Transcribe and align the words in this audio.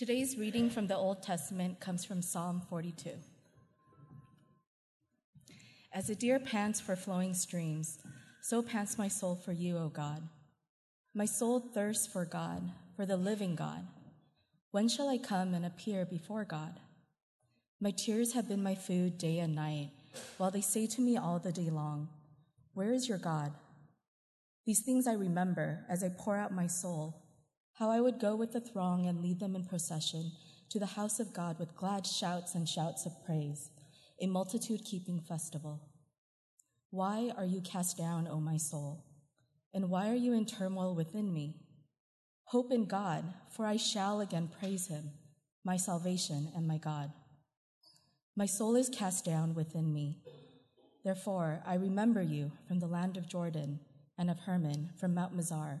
Today's 0.00 0.38
reading 0.38 0.70
from 0.70 0.86
the 0.86 0.96
Old 0.96 1.22
Testament 1.22 1.78
comes 1.78 2.06
from 2.06 2.22
Psalm 2.22 2.62
42. 2.70 3.10
As 5.92 6.08
a 6.08 6.14
deer 6.14 6.38
pants 6.38 6.80
for 6.80 6.96
flowing 6.96 7.34
streams, 7.34 7.98
so 8.40 8.62
pants 8.62 8.96
my 8.96 9.08
soul 9.08 9.34
for 9.36 9.52
you, 9.52 9.76
O 9.76 9.90
God. 9.90 10.26
My 11.12 11.26
soul 11.26 11.60
thirsts 11.60 12.06
for 12.06 12.24
God, 12.24 12.70
for 12.96 13.04
the 13.04 13.18
living 13.18 13.54
God. 13.54 13.86
When 14.70 14.88
shall 14.88 15.10
I 15.10 15.18
come 15.18 15.52
and 15.52 15.66
appear 15.66 16.06
before 16.06 16.46
God? 16.46 16.80
My 17.78 17.90
tears 17.90 18.32
have 18.32 18.48
been 18.48 18.62
my 18.62 18.76
food 18.76 19.18
day 19.18 19.38
and 19.38 19.54
night, 19.54 19.90
while 20.38 20.50
they 20.50 20.62
say 20.62 20.86
to 20.86 21.02
me 21.02 21.18
all 21.18 21.38
the 21.38 21.52
day 21.52 21.68
long, 21.68 22.08
Where 22.72 22.94
is 22.94 23.06
your 23.06 23.18
God? 23.18 23.52
These 24.64 24.80
things 24.80 25.06
I 25.06 25.12
remember 25.12 25.84
as 25.90 26.02
I 26.02 26.08
pour 26.08 26.38
out 26.38 26.54
my 26.54 26.68
soul, 26.68 27.20
how 27.80 27.90
I 27.90 28.02
would 28.02 28.20
go 28.20 28.36
with 28.36 28.52
the 28.52 28.60
throng 28.60 29.06
and 29.06 29.22
lead 29.22 29.40
them 29.40 29.56
in 29.56 29.64
procession 29.64 30.32
to 30.68 30.78
the 30.78 30.84
house 30.84 31.18
of 31.18 31.32
God 31.32 31.58
with 31.58 31.74
glad 31.74 32.06
shouts 32.06 32.54
and 32.54 32.68
shouts 32.68 33.06
of 33.06 33.24
praise, 33.24 33.70
a 34.20 34.26
multitude 34.26 34.84
keeping 34.84 35.18
festival. 35.18 35.80
Why 36.90 37.32
are 37.38 37.46
you 37.46 37.62
cast 37.62 37.96
down, 37.96 38.28
O 38.28 38.38
my 38.38 38.58
soul? 38.58 39.06
And 39.72 39.88
why 39.88 40.10
are 40.10 40.14
you 40.16 40.34
in 40.34 40.44
turmoil 40.44 40.94
within 40.94 41.32
me? 41.32 41.54
Hope 42.44 42.70
in 42.70 42.84
God, 42.84 43.24
for 43.50 43.64
I 43.64 43.78
shall 43.78 44.20
again 44.20 44.50
praise 44.60 44.88
him, 44.88 45.12
my 45.64 45.78
salvation 45.78 46.52
and 46.54 46.68
my 46.68 46.76
God. 46.76 47.10
My 48.36 48.46
soul 48.46 48.76
is 48.76 48.90
cast 48.90 49.24
down 49.24 49.54
within 49.54 49.90
me. 49.90 50.18
Therefore, 51.02 51.62
I 51.64 51.76
remember 51.76 52.20
you 52.20 52.52
from 52.68 52.80
the 52.80 52.86
land 52.86 53.16
of 53.16 53.26
Jordan 53.26 53.80
and 54.18 54.30
of 54.30 54.40
Hermon 54.40 54.90
from 54.98 55.14
Mount 55.14 55.34
Mizar. 55.34 55.80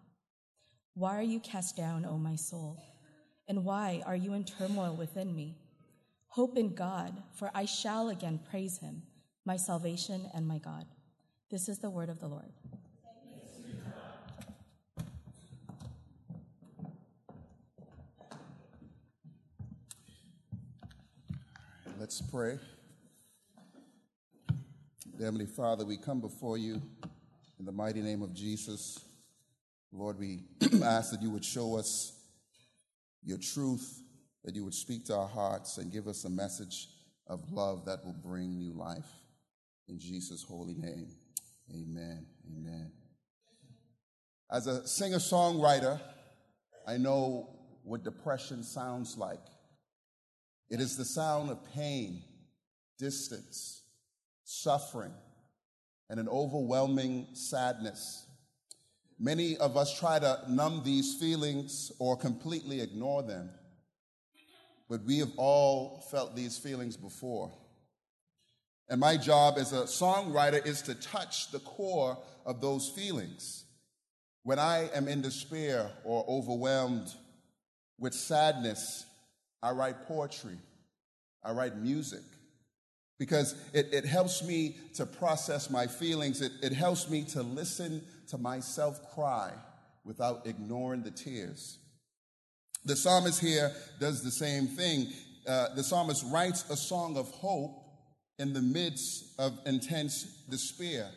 Why 0.93 1.17
are 1.17 1.23
you 1.23 1.39
cast 1.39 1.77
down, 1.77 2.05
O 2.05 2.17
my 2.17 2.35
soul? 2.35 2.81
And 3.47 3.63
why 3.63 4.03
are 4.05 4.15
you 4.15 4.33
in 4.33 4.43
turmoil 4.43 4.95
within 4.95 5.35
me? 5.35 5.57
Hope 6.27 6.57
in 6.57 6.75
God, 6.75 7.21
for 7.33 7.51
I 7.53 7.65
shall 7.65 8.09
again 8.09 8.39
praise 8.49 8.77
him, 8.77 9.03
my 9.45 9.57
salvation 9.57 10.29
and 10.33 10.47
my 10.47 10.57
God. 10.57 10.85
This 11.49 11.67
is 11.67 11.79
the 11.79 11.89
word 11.89 12.09
of 12.09 12.19
the 12.19 12.27
Lord. 12.27 12.51
Let's 21.99 22.21
pray. 22.21 22.57
Heavenly 25.19 25.45
Father, 25.45 25.85
we 25.85 25.97
come 25.97 26.19
before 26.19 26.57
you 26.57 26.81
in 27.59 27.65
the 27.65 27.71
mighty 27.71 28.01
name 28.01 28.21
of 28.21 28.33
Jesus. 28.33 28.97
Lord, 29.91 30.17
we 30.19 30.45
ask 30.83 31.11
that 31.11 31.21
you 31.21 31.29
would 31.31 31.43
show 31.43 31.77
us 31.77 32.13
your 33.23 33.37
truth, 33.37 34.01
that 34.43 34.55
you 34.55 34.63
would 34.63 34.73
speak 34.73 35.05
to 35.05 35.15
our 35.15 35.27
hearts 35.27 35.77
and 35.77 35.91
give 35.91 36.07
us 36.07 36.23
a 36.23 36.29
message 36.29 36.87
of 37.27 37.51
love 37.51 37.85
that 37.85 38.03
will 38.05 38.15
bring 38.23 38.57
new 38.57 38.73
life. 38.73 39.07
In 39.87 39.99
Jesus' 39.99 40.43
holy 40.43 40.75
name, 40.75 41.07
amen. 41.71 42.25
Amen. 42.49 42.91
As 44.49 44.67
a 44.67 44.87
singer 44.87 45.17
songwriter, 45.17 45.99
I 46.87 46.97
know 46.97 47.49
what 47.83 48.03
depression 48.03 48.63
sounds 48.63 49.17
like. 49.17 49.39
It 50.69 50.79
is 50.79 50.95
the 50.95 51.05
sound 51.05 51.49
of 51.49 51.59
pain, 51.73 52.23
distance, 52.97 53.83
suffering, 54.43 55.13
and 56.09 56.19
an 56.19 56.29
overwhelming 56.29 57.27
sadness. 57.33 58.25
Many 59.23 59.55
of 59.57 59.77
us 59.77 59.99
try 59.99 60.17
to 60.17 60.39
numb 60.49 60.81
these 60.83 61.13
feelings 61.13 61.91
or 61.99 62.17
completely 62.17 62.81
ignore 62.81 63.21
them, 63.21 63.51
but 64.89 65.03
we 65.03 65.19
have 65.19 65.31
all 65.37 66.03
felt 66.09 66.35
these 66.35 66.57
feelings 66.57 66.97
before. 66.97 67.51
And 68.89 68.99
my 68.99 69.17
job 69.17 69.59
as 69.59 69.73
a 69.73 69.83
songwriter 69.83 70.65
is 70.65 70.81
to 70.83 70.95
touch 70.95 71.51
the 71.51 71.59
core 71.59 72.17
of 72.47 72.61
those 72.61 72.89
feelings. 72.89 73.65
When 74.41 74.57
I 74.57 74.89
am 74.95 75.07
in 75.07 75.21
despair 75.21 75.91
or 76.03 76.25
overwhelmed 76.27 77.13
with 77.99 78.15
sadness, 78.15 79.05
I 79.61 79.69
write 79.69 80.07
poetry, 80.07 80.57
I 81.43 81.51
write 81.51 81.77
music, 81.77 82.23
because 83.19 83.53
it, 83.71 83.93
it 83.93 84.03
helps 84.03 84.43
me 84.43 84.77
to 84.95 85.05
process 85.05 85.69
my 85.69 85.85
feelings. 85.85 86.41
It, 86.41 86.53
it 86.63 86.73
helps 86.73 87.07
me 87.07 87.23
to 87.25 87.43
listen 87.43 88.01
to 88.31 88.37
myself 88.37 89.13
cry 89.13 89.51
without 90.03 90.47
ignoring 90.47 91.03
the 91.03 91.11
tears. 91.11 91.77
The 92.83 92.95
psalmist 92.95 93.39
here 93.39 93.71
does 93.99 94.23
the 94.23 94.31
same 94.31 94.67
thing. 94.67 95.07
Uh, 95.47 95.67
the 95.75 95.83
psalmist 95.83 96.25
writes 96.31 96.67
a 96.69 96.75
song 96.75 97.17
of 97.17 97.29
hope 97.29 97.77
in 98.39 98.53
the 98.53 98.61
midst 98.61 99.39
of 99.39 99.57
intense 99.65 100.23
despair. 100.49 101.07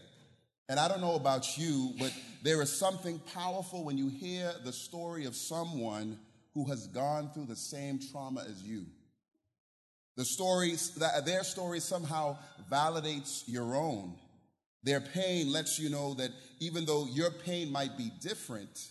And 0.69 0.79
I 0.79 0.89
don't 0.89 1.01
know 1.01 1.15
about 1.15 1.57
you, 1.57 1.95
but 1.99 2.13
there 2.43 2.61
is 2.63 2.71
something 2.71 3.19
powerful 3.35 3.85
when 3.85 3.97
you 3.97 4.09
hear 4.09 4.53
the 4.65 4.73
story 4.73 5.25
of 5.25 5.35
someone 5.35 6.19
who 6.53 6.65
has 6.67 6.87
gone 6.89 7.31
through 7.33 7.47
the 7.47 7.57
same 7.57 7.99
trauma 8.13 8.45
as 8.49 8.63
you. 8.63 8.87
The 10.17 10.25
stories 10.25 10.95
that 10.97 11.27
their 11.27 11.45
story 11.45 11.81
somehow 11.81 12.39
validates 12.71 13.43
your 13.47 13.75
own. 13.75 14.15
Their 14.85 15.01
pain 15.01 15.51
lets 15.51 15.79
you 15.79 15.89
know 15.89 16.15
that 16.15 16.31
even 16.61 16.85
though 16.85 17.07
your 17.07 17.31
pain 17.31 17.73
might 17.73 17.97
be 17.97 18.11
different, 18.21 18.89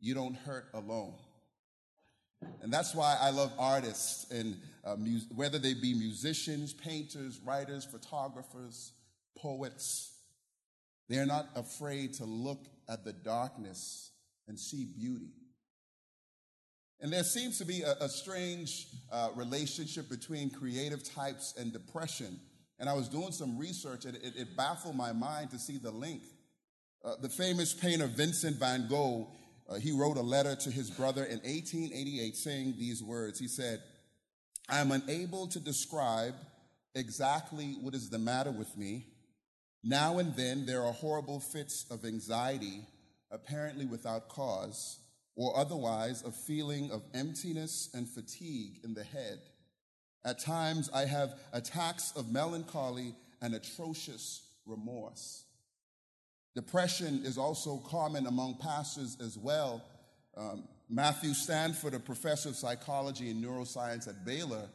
you 0.00 0.14
don't 0.14 0.36
hurt 0.36 0.66
alone. 0.74 1.14
And 2.62 2.72
that's 2.72 2.94
why 2.94 3.16
I 3.20 3.30
love 3.30 3.52
artists, 3.58 4.30
and 4.30 4.56
uh, 4.84 4.96
mu- 4.96 5.20
whether 5.34 5.58
they 5.58 5.74
be 5.74 5.94
musicians, 5.94 6.72
painters, 6.72 7.40
writers, 7.44 7.84
photographers, 7.84 8.92
poets, 9.36 10.12
they're 11.08 11.26
not 11.26 11.48
afraid 11.56 12.12
to 12.14 12.24
look 12.24 12.66
at 12.88 13.04
the 13.04 13.12
darkness 13.12 14.10
and 14.46 14.60
see 14.60 14.84
beauty. 14.84 15.32
And 17.00 17.12
there 17.12 17.24
seems 17.24 17.58
to 17.58 17.64
be 17.64 17.82
a, 17.82 17.92
a 18.00 18.08
strange 18.08 18.88
uh, 19.10 19.30
relationship 19.34 20.08
between 20.08 20.50
creative 20.50 21.02
types 21.02 21.54
and 21.58 21.72
depression. 21.72 22.38
And 22.78 22.88
I 22.88 22.92
was 22.92 23.08
doing 23.08 23.32
some 23.32 23.58
research 23.58 24.04
and 24.04 24.16
it, 24.16 24.34
it 24.36 24.56
baffled 24.56 24.96
my 24.96 25.12
mind 25.12 25.50
to 25.50 25.58
see 25.58 25.78
the 25.78 25.90
link. 25.90 26.22
Uh, 27.04 27.14
the 27.20 27.28
famous 27.28 27.74
painter 27.74 28.06
Vincent 28.06 28.56
van 28.56 28.88
Gogh, 28.88 29.28
uh, 29.68 29.74
he 29.74 29.92
wrote 29.92 30.16
a 30.16 30.22
letter 30.22 30.54
to 30.56 30.70
his 30.70 30.90
brother 30.90 31.24
in 31.24 31.38
1888 31.38 32.36
saying 32.36 32.74
these 32.78 33.02
words. 33.02 33.38
He 33.38 33.48
said, 33.48 33.80
I 34.68 34.80
am 34.80 34.92
unable 34.92 35.46
to 35.48 35.60
describe 35.60 36.34
exactly 36.94 37.76
what 37.80 37.94
is 37.94 38.10
the 38.10 38.18
matter 38.18 38.50
with 38.50 38.76
me. 38.76 39.06
Now 39.82 40.18
and 40.18 40.34
then 40.34 40.66
there 40.66 40.84
are 40.84 40.92
horrible 40.92 41.40
fits 41.40 41.86
of 41.90 42.04
anxiety, 42.04 42.82
apparently 43.30 43.86
without 43.86 44.28
cause 44.28 44.98
or 45.38 45.56
otherwise 45.56 46.24
a 46.24 46.32
feeling 46.32 46.90
of 46.90 47.00
emptiness 47.14 47.90
and 47.94 48.08
fatigue 48.08 48.80
in 48.82 48.92
the 48.92 49.04
head. 49.04 49.38
At 50.24 50.40
times, 50.40 50.90
I 50.92 51.04
have 51.04 51.38
attacks 51.52 52.12
of 52.16 52.30
melancholy 52.30 53.14
and 53.40 53.54
atrocious 53.54 54.42
remorse. 54.66 55.44
Depression 56.54 57.22
is 57.24 57.38
also 57.38 57.78
common 57.88 58.26
among 58.26 58.56
pastors 58.56 59.16
as 59.24 59.38
well. 59.38 59.82
Um, 60.36 60.64
Matthew 60.88 61.34
Stanford, 61.34 61.94
a 61.94 62.00
professor 62.00 62.48
of 62.48 62.56
psychology 62.56 63.30
and 63.30 63.44
neuroscience 63.44 64.08
at 64.08 64.24
Baylor, 64.24 64.68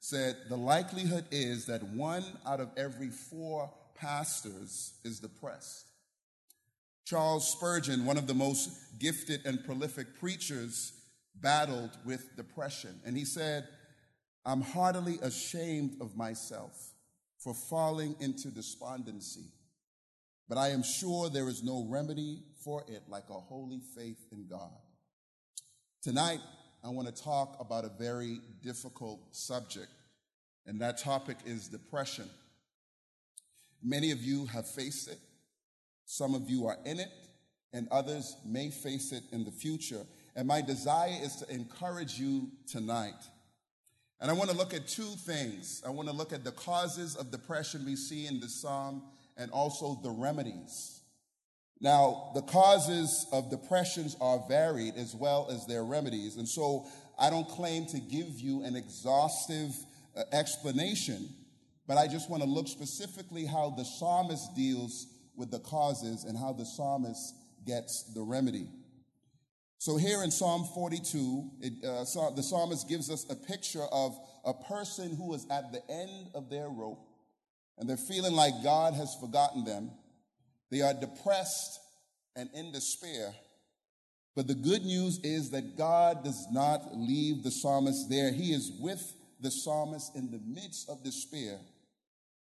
said 0.00 0.36
the 0.48 0.56
likelihood 0.56 1.24
is 1.30 1.66
that 1.66 1.82
one 1.82 2.24
out 2.46 2.60
of 2.60 2.70
every 2.76 3.08
four 3.08 3.70
pastors 3.94 4.94
is 5.04 5.20
depressed. 5.20 5.86
Charles 7.04 7.50
Spurgeon, 7.50 8.04
one 8.04 8.18
of 8.18 8.26
the 8.26 8.34
most 8.34 8.98
gifted 8.98 9.40
and 9.44 9.64
prolific 9.64 10.18
preachers, 10.18 10.92
battled 11.34 11.90
with 12.04 12.36
depression. 12.36 13.00
And 13.04 13.16
he 13.16 13.24
said, 13.24 13.66
I'm 14.44 14.62
heartily 14.62 15.18
ashamed 15.22 15.96
of 16.00 16.16
myself 16.16 16.94
for 17.38 17.54
falling 17.54 18.16
into 18.20 18.48
despondency, 18.48 19.44
but 20.48 20.58
I 20.58 20.68
am 20.70 20.82
sure 20.82 21.28
there 21.28 21.48
is 21.48 21.62
no 21.62 21.86
remedy 21.88 22.42
for 22.64 22.84
it 22.88 23.02
like 23.08 23.28
a 23.30 23.34
holy 23.34 23.80
faith 23.96 24.18
in 24.32 24.46
God. 24.46 24.70
Tonight, 26.02 26.40
I 26.82 26.88
want 26.88 27.14
to 27.14 27.22
talk 27.22 27.56
about 27.60 27.84
a 27.84 27.90
very 27.98 28.40
difficult 28.62 29.20
subject, 29.32 29.92
and 30.66 30.80
that 30.80 30.98
topic 30.98 31.36
is 31.44 31.68
depression. 31.68 32.28
Many 33.82 34.10
of 34.10 34.22
you 34.22 34.46
have 34.46 34.66
faced 34.66 35.08
it, 35.08 35.18
some 36.06 36.34
of 36.34 36.48
you 36.48 36.66
are 36.66 36.78
in 36.84 36.98
it, 37.00 37.10
and 37.72 37.86
others 37.90 38.36
may 38.44 38.70
face 38.70 39.12
it 39.12 39.22
in 39.32 39.44
the 39.44 39.50
future. 39.50 40.04
And 40.34 40.48
my 40.48 40.60
desire 40.60 41.16
is 41.22 41.36
to 41.36 41.52
encourage 41.52 42.18
you 42.18 42.50
tonight. 42.66 43.14
And 44.20 44.30
I 44.30 44.34
want 44.34 44.50
to 44.50 44.56
look 44.56 44.74
at 44.74 44.86
two 44.86 45.14
things. 45.24 45.82
I 45.86 45.90
want 45.90 46.08
to 46.08 46.14
look 46.14 46.32
at 46.32 46.44
the 46.44 46.52
causes 46.52 47.16
of 47.16 47.30
depression 47.30 47.86
we 47.86 47.96
see 47.96 48.26
in 48.26 48.40
the 48.40 48.48
psalm 48.48 49.02
and 49.36 49.50
also 49.50 49.98
the 50.02 50.10
remedies. 50.10 51.00
Now, 51.80 52.32
the 52.34 52.42
causes 52.42 53.26
of 53.32 53.50
depressions 53.50 54.14
are 54.20 54.44
varied 54.46 54.96
as 54.96 55.14
well 55.14 55.48
as 55.50 55.66
their 55.66 55.82
remedies. 55.82 56.36
And 56.36 56.46
so 56.46 56.86
I 57.18 57.30
don't 57.30 57.48
claim 57.48 57.86
to 57.86 57.98
give 57.98 58.38
you 58.38 58.62
an 58.64 58.76
exhaustive 58.76 59.74
uh, 60.14 60.24
explanation, 60.32 61.30
but 61.86 61.96
I 61.96 62.06
just 62.06 62.28
want 62.28 62.42
to 62.42 62.48
look 62.48 62.68
specifically 62.68 63.46
how 63.46 63.70
the 63.70 63.84
psalmist 63.84 64.54
deals 64.54 65.06
with 65.36 65.50
the 65.50 65.60
causes 65.60 66.24
and 66.24 66.36
how 66.36 66.52
the 66.52 66.66
psalmist 66.66 67.34
gets 67.66 68.12
the 68.14 68.22
remedy. 68.22 68.68
So 69.80 69.96
here 69.96 70.22
in 70.22 70.30
Psalm 70.30 70.68
42, 70.74 71.50
it, 71.62 71.72
uh, 71.82 72.04
the 72.36 72.42
psalmist 72.42 72.86
gives 72.86 73.08
us 73.08 73.24
a 73.30 73.34
picture 73.34 73.86
of 73.90 74.14
a 74.44 74.52
person 74.52 75.16
who 75.16 75.32
is 75.32 75.46
at 75.50 75.72
the 75.72 75.80
end 75.90 76.28
of 76.34 76.50
their 76.50 76.68
rope 76.68 77.08
and 77.78 77.88
they're 77.88 77.96
feeling 77.96 78.34
like 78.34 78.62
God 78.62 78.92
has 78.92 79.16
forgotten 79.18 79.64
them. 79.64 79.90
They 80.70 80.82
are 80.82 80.92
depressed 80.92 81.80
and 82.36 82.50
in 82.52 82.72
despair. 82.72 83.34
But 84.36 84.48
the 84.48 84.54
good 84.54 84.82
news 84.84 85.18
is 85.24 85.48
that 85.52 85.78
God 85.78 86.24
does 86.24 86.46
not 86.52 86.94
leave 86.94 87.42
the 87.42 87.50
psalmist 87.50 88.10
there. 88.10 88.30
He 88.32 88.52
is 88.52 88.70
with 88.80 89.02
the 89.40 89.50
psalmist 89.50 90.14
in 90.14 90.30
the 90.30 90.42
midst 90.46 90.90
of 90.90 91.02
despair, 91.02 91.58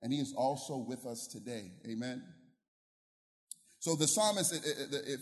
and 0.02 0.12
he 0.12 0.18
is 0.18 0.34
also 0.36 0.76
with 0.76 1.06
us 1.06 1.28
today. 1.28 1.70
Amen. 1.88 2.24
So 3.88 3.96
the 3.96 4.06
psalmist, 4.06 4.52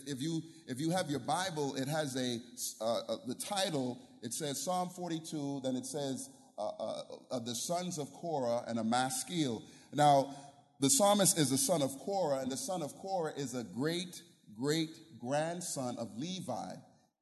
if 0.09 0.21
you 0.21 0.43
if 0.67 0.81
you 0.81 0.91
have 0.91 1.09
your 1.09 1.21
Bible, 1.21 1.77
it 1.77 1.87
has 1.87 2.17
a 2.17 2.41
uh, 2.85 3.19
the 3.25 3.37
title. 3.37 3.97
It 4.25 4.35
says 4.35 4.61
Psalm 4.61 4.89
42. 4.89 5.61
Then 5.63 5.77
it 5.77 5.87
says 5.87 6.31
uh, 6.59 6.67
uh, 6.67 7.03
uh, 7.31 7.39
the 7.39 7.55
sons 7.55 7.97
of 7.97 8.13
Korah 8.13 8.65
and 8.67 8.81
a 8.81 8.83
maskil. 8.83 9.63
Now 9.95 10.35
the 10.81 10.91
psalmist 10.91 11.39
is 11.39 11.51
the 11.51 11.57
son 11.59 11.81
of 11.81 11.97
Korah, 12.01 12.41
and 12.41 12.51
the 12.51 12.57
son 12.57 12.83
of 12.83 12.93
Korah 12.97 13.35
is 13.37 13.55
a 13.55 13.63
great 13.63 14.21
great 14.59 14.91
grandson 15.21 15.97
of 15.97 16.19
Levi. 16.19 16.73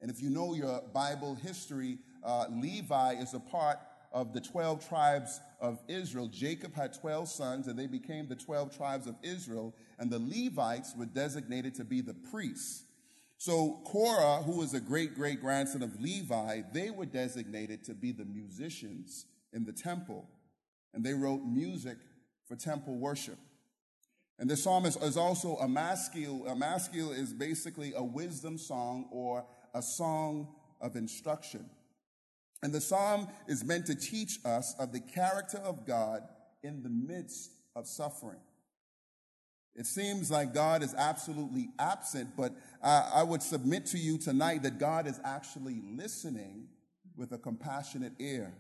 And 0.00 0.10
if 0.10 0.22
you 0.22 0.30
know 0.30 0.54
your 0.54 0.80
Bible 0.94 1.34
history, 1.34 1.98
uh, 2.24 2.46
Levi 2.48 3.16
is 3.16 3.34
a 3.34 3.40
part 3.40 3.78
of 4.14 4.32
the 4.32 4.40
12 4.40 4.88
tribes 4.88 5.40
of 5.60 5.82
Israel. 5.88 6.28
Jacob 6.28 6.72
had 6.72 6.94
12 6.94 7.28
sons, 7.28 7.66
and 7.66 7.76
they 7.76 7.88
became 7.88 8.28
the 8.28 8.36
12 8.36 8.74
tribes 8.74 9.08
of 9.08 9.16
Israel, 9.22 9.74
and 9.98 10.10
the 10.10 10.20
Levites 10.20 10.94
were 10.96 11.04
designated 11.04 11.74
to 11.74 11.84
be 11.84 12.00
the 12.00 12.14
priests. 12.30 12.84
So 13.36 13.80
Korah, 13.84 14.42
who 14.44 14.58
was 14.58 14.72
a 14.72 14.80
great 14.80 15.16
great 15.16 15.40
grandson 15.40 15.82
of 15.82 16.00
Levi, 16.00 16.62
they 16.72 16.90
were 16.90 17.04
designated 17.04 17.84
to 17.84 17.94
be 17.94 18.12
the 18.12 18.24
musicians 18.24 19.26
in 19.52 19.64
the 19.64 19.72
temple, 19.72 20.28
and 20.94 21.04
they 21.04 21.12
wrote 21.12 21.42
music 21.44 21.98
for 22.46 22.54
temple 22.54 22.96
worship. 22.96 23.38
And 24.38 24.48
the 24.48 24.56
psalmist 24.56 25.02
is 25.02 25.16
also 25.16 25.56
a 25.56 25.68
maskil. 25.68 26.46
A 26.46 26.54
maskil 26.54 27.12
is 27.12 27.32
basically 27.32 27.92
a 27.96 28.02
wisdom 28.02 28.58
song 28.58 29.08
or 29.12 29.44
a 29.74 29.82
song 29.82 30.54
of 30.80 30.96
instruction. 30.96 31.68
And 32.64 32.72
the 32.72 32.80
psalm 32.80 33.28
is 33.46 33.62
meant 33.62 33.84
to 33.86 33.94
teach 33.94 34.38
us 34.42 34.74
of 34.78 34.90
the 34.90 35.00
character 35.00 35.58
of 35.58 35.86
God 35.86 36.22
in 36.62 36.82
the 36.82 36.88
midst 36.88 37.50
of 37.76 37.86
suffering. 37.86 38.40
It 39.74 39.84
seems 39.84 40.30
like 40.30 40.54
God 40.54 40.82
is 40.82 40.94
absolutely 40.94 41.68
absent, 41.78 42.30
but 42.38 42.54
I, 42.82 43.10
I 43.16 43.22
would 43.22 43.42
submit 43.42 43.84
to 43.88 43.98
you 43.98 44.16
tonight 44.16 44.62
that 44.62 44.78
God 44.78 45.06
is 45.06 45.20
actually 45.24 45.82
listening 45.94 46.68
with 47.18 47.32
a 47.32 47.38
compassionate 47.38 48.14
ear. 48.18 48.54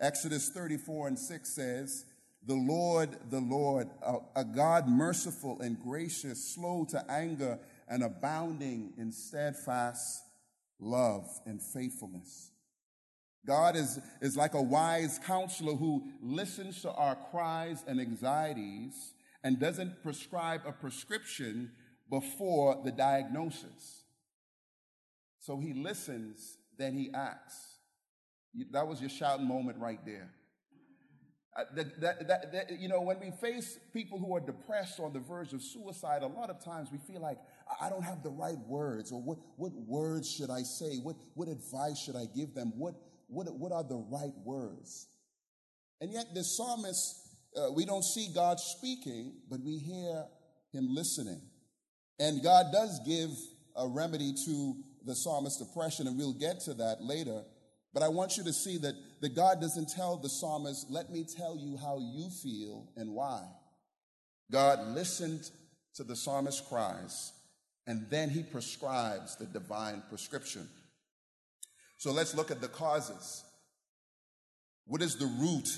Exodus 0.00 0.48
34 0.50 1.08
and 1.08 1.18
6 1.18 1.48
says, 1.48 2.04
The 2.46 2.54
Lord, 2.54 3.16
the 3.28 3.40
Lord, 3.40 3.90
a, 4.02 4.18
a 4.36 4.44
God 4.44 4.86
merciful 4.86 5.60
and 5.60 5.82
gracious, 5.82 6.54
slow 6.54 6.86
to 6.90 7.04
anger, 7.10 7.58
and 7.88 8.04
abounding 8.04 8.92
in 8.96 9.10
steadfast 9.10 10.22
love 10.78 11.26
and 11.44 11.60
faithfulness 11.60 12.51
God 13.46 13.74
is, 13.76 13.98
is 14.20 14.36
like 14.36 14.54
a 14.54 14.62
wise 14.62 15.18
counselor 15.24 15.74
who 15.74 16.04
listens 16.22 16.82
to 16.82 16.92
our 16.92 17.16
cries 17.30 17.84
and 17.86 18.00
anxieties 18.00 19.14
and 19.42 19.58
doesn't 19.58 20.02
prescribe 20.02 20.62
a 20.66 20.72
prescription 20.72 21.72
before 22.08 22.80
the 22.84 22.92
diagnosis. 22.92 24.04
So 25.40 25.58
he 25.58 25.72
listens, 25.72 26.58
then 26.78 26.94
he 26.94 27.10
acts. 27.12 27.56
That 28.70 28.86
was 28.86 29.00
your 29.00 29.10
shouting 29.10 29.48
moment 29.48 29.78
right 29.78 29.98
there. 30.04 30.30
Uh, 31.54 31.64
that, 31.74 32.00
that, 32.00 32.28
that, 32.28 32.52
that, 32.52 32.80
you 32.80 32.88
know, 32.88 33.00
when 33.00 33.18
we 33.20 33.30
face 33.30 33.78
people 33.92 34.18
who 34.18 34.34
are 34.34 34.40
depressed 34.40 34.98
or 34.98 35.06
on 35.06 35.12
the 35.12 35.18
verge 35.18 35.52
of 35.52 35.62
suicide, 35.62 36.22
a 36.22 36.26
lot 36.26 36.48
of 36.48 36.64
times 36.64 36.88
we 36.90 36.98
feel 36.98 37.20
like, 37.20 37.38
I 37.80 37.90
don't 37.90 38.02
have 38.02 38.22
the 38.22 38.30
right 38.30 38.58
words, 38.66 39.12
or 39.12 39.20
what, 39.20 39.38
what 39.56 39.72
words 39.72 40.30
should 40.30 40.48
I 40.48 40.62
say? 40.62 40.96
What, 41.02 41.16
what 41.34 41.48
advice 41.48 41.98
should 41.98 42.16
I 42.16 42.24
give 42.34 42.54
them? 42.54 42.72
What, 42.76 42.94
what, 43.32 43.46
what 43.58 43.72
are 43.72 43.82
the 43.82 44.04
right 44.10 44.34
words? 44.44 45.08
And 46.00 46.12
yet, 46.12 46.34
the 46.34 46.44
psalmist, 46.44 47.16
uh, 47.56 47.72
we 47.72 47.84
don't 47.84 48.04
see 48.04 48.28
God 48.34 48.58
speaking, 48.60 49.34
but 49.48 49.60
we 49.60 49.78
hear 49.78 50.24
him 50.72 50.88
listening. 50.94 51.40
And 52.18 52.42
God 52.42 52.66
does 52.72 53.00
give 53.06 53.30
a 53.76 53.88
remedy 53.88 54.34
to 54.46 54.76
the 55.04 55.14
psalmist's 55.14 55.64
depression, 55.64 56.06
and 56.06 56.18
we'll 56.18 56.34
get 56.34 56.60
to 56.60 56.74
that 56.74 57.02
later. 57.02 57.42
But 57.94 58.02
I 58.02 58.08
want 58.08 58.36
you 58.36 58.44
to 58.44 58.52
see 58.52 58.78
that, 58.78 58.94
that 59.20 59.34
God 59.34 59.60
doesn't 59.60 59.90
tell 59.90 60.16
the 60.16 60.28
psalmist, 60.28 60.90
let 60.90 61.10
me 61.10 61.24
tell 61.24 61.56
you 61.56 61.76
how 61.76 61.98
you 61.98 62.30
feel 62.42 62.88
and 62.96 63.10
why. 63.10 63.42
God 64.50 64.94
listened 64.94 65.50
to 65.94 66.04
the 66.04 66.16
psalmist's 66.16 66.60
cries, 66.60 67.32
and 67.86 68.06
then 68.10 68.30
he 68.30 68.42
prescribes 68.42 69.36
the 69.36 69.46
divine 69.46 70.02
prescription. 70.08 70.68
So 72.02 72.10
let's 72.10 72.34
look 72.34 72.50
at 72.50 72.60
the 72.60 72.66
causes. 72.66 73.44
What 74.86 75.02
is 75.02 75.14
the 75.14 75.26
root 75.38 75.68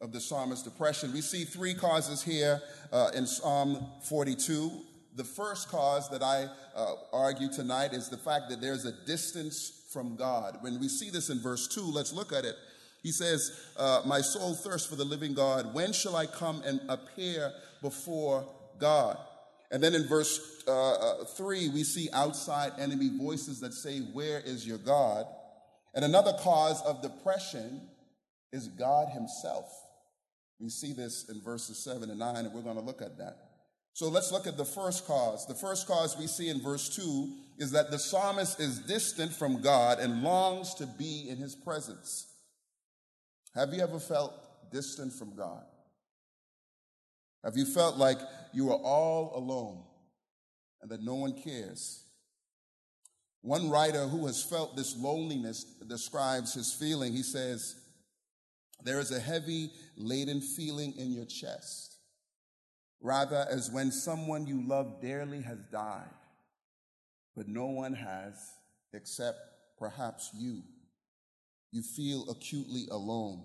of 0.00 0.10
the 0.10 0.22
psalmist's 0.22 0.64
depression? 0.64 1.12
We 1.12 1.20
see 1.20 1.44
three 1.44 1.74
causes 1.74 2.22
here 2.22 2.62
uh, 2.90 3.10
in 3.14 3.26
Psalm 3.26 3.86
42. 4.08 4.70
The 5.16 5.24
first 5.24 5.68
cause 5.68 6.08
that 6.08 6.22
I 6.22 6.48
uh, 6.74 6.94
argue 7.12 7.52
tonight 7.52 7.92
is 7.92 8.08
the 8.08 8.16
fact 8.16 8.48
that 8.48 8.62
there's 8.62 8.86
a 8.86 8.92
distance 9.04 9.86
from 9.92 10.16
God. 10.16 10.56
When 10.62 10.80
we 10.80 10.88
see 10.88 11.10
this 11.10 11.28
in 11.28 11.42
verse 11.42 11.68
2, 11.68 11.82
let's 11.82 12.14
look 12.14 12.32
at 12.32 12.46
it. 12.46 12.54
He 13.02 13.12
says, 13.12 13.50
uh, 13.76 14.00
My 14.06 14.22
soul 14.22 14.54
thirsts 14.54 14.88
for 14.88 14.96
the 14.96 15.04
living 15.04 15.34
God. 15.34 15.74
When 15.74 15.92
shall 15.92 16.16
I 16.16 16.24
come 16.24 16.62
and 16.64 16.80
appear 16.88 17.52
before 17.82 18.46
God? 18.78 19.18
And 19.70 19.82
then 19.82 19.94
in 19.94 20.08
verse 20.08 20.40
uh, 20.66 20.92
uh, 20.94 21.24
3, 21.26 21.68
we 21.68 21.84
see 21.84 22.08
outside 22.14 22.72
enemy 22.78 23.10
voices 23.18 23.60
that 23.60 23.74
say, 23.74 23.98
Where 23.98 24.40
is 24.40 24.66
your 24.66 24.78
God? 24.78 25.26
And 25.96 26.04
another 26.04 26.34
cause 26.40 26.82
of 26.82 27.00
depression 27.00 27.80
is 28.52 28.68
God 28.68 29.08
Himself. 29.08 29.64
We 30.60 30.68
see 30.68 30.92
this 30.92 31.28
in 31.30 31.40
verses 31.40 31.82
7 31.82 32.10
and 32.10 32.18
9, 32.18 32.36
and 32.36 32.52
we're 32.52 32.60
going 32.60 32.76
to 32.76 32.82
look 32.82 33.00
at 33.00 33.16
that. 33.16 33.38
So 33.94 34.08
let's 34.08 34.30
look 34.30 34.46
at 34.46 34.58
the 34.58 34.64
first 34.64 35.06
cause. 35.06 35.46
The 35.46 35.54
first 35.54 35.86
cause 35.86 36.14
we 36.18 36.26
see 36.26 36.50
in 36.50 36.60
verse 36.60 36.94
2 36.94 37.32
is 37.58 37.70
that 37.70 37.90
the 37.90 37.98
psalmist 37.98 38.60
is 38.60 38.80
distant 38.80 39.32
from 39.32 39.62
God 39.62 39.98
and 39.98 40.22
longs 40.22 40.74
to 40.74 40.86
be 40.86 41.28
in 41.30 41.38
His 41.38 41.54
presence. 41.54 42.26
Have 43.54 43.72
you 43.72 43.80
ever 43.80 43.98
felt 43.98 44.34
distant 44.70 45.14
from 45.14 45.34
God? 45.34 45.62
Have 47.42 47.56
you 47.56 47.64
felt 47.64 47.96
like 47.96 48.18
you 48.52 48.70
are 48.70 48.78
all 48.78 49.32
alone 49.34 49.82
and 50.82 50.90
that 50.90 51.02
no 51.02 51.14
one 51.14 51.40
cares? 51.42 52.05
One 53.46 53.70
writer 53.70 54.08
who 54.08 54.26
has 54.26 54.42
felt 54.42 54.74
this 54.74 54.96
loneliness 54.96 55.62
describes 55.86 56.52
his 56.52 56.72
feeling. 56.72 57.12
He 57.12 57.22
says, 57.22 57.76
There 58.82 58.98
is 58.98 59.12
a 59.12 59.20
heavy 59.20 59.70
laden 59.96 60.40
feeling 60.40 60.94
in 60.98 61.12
your 61.12 61.26
chest, 61.26 61.94
rather 63.00 63.46
as 63.48 63.70
when 63.70 63.92
someone 63.92 64.48
you 64.48 64.66
love 64.66 65.00
dearly 65.00 65.42
has 65.42 65.58
died, 65.70 66.10
but 67.36 67.46
no 67.46 67.66
one 67.66 67.94
has 67.94 68.34
except 68.92 69.38
perhaps 69.78 70.30
you. 70.34 70.62
You 71.70 71.82
feel 71.82 72.28
acutely 72.28 72.88
alone. 72.90 73.44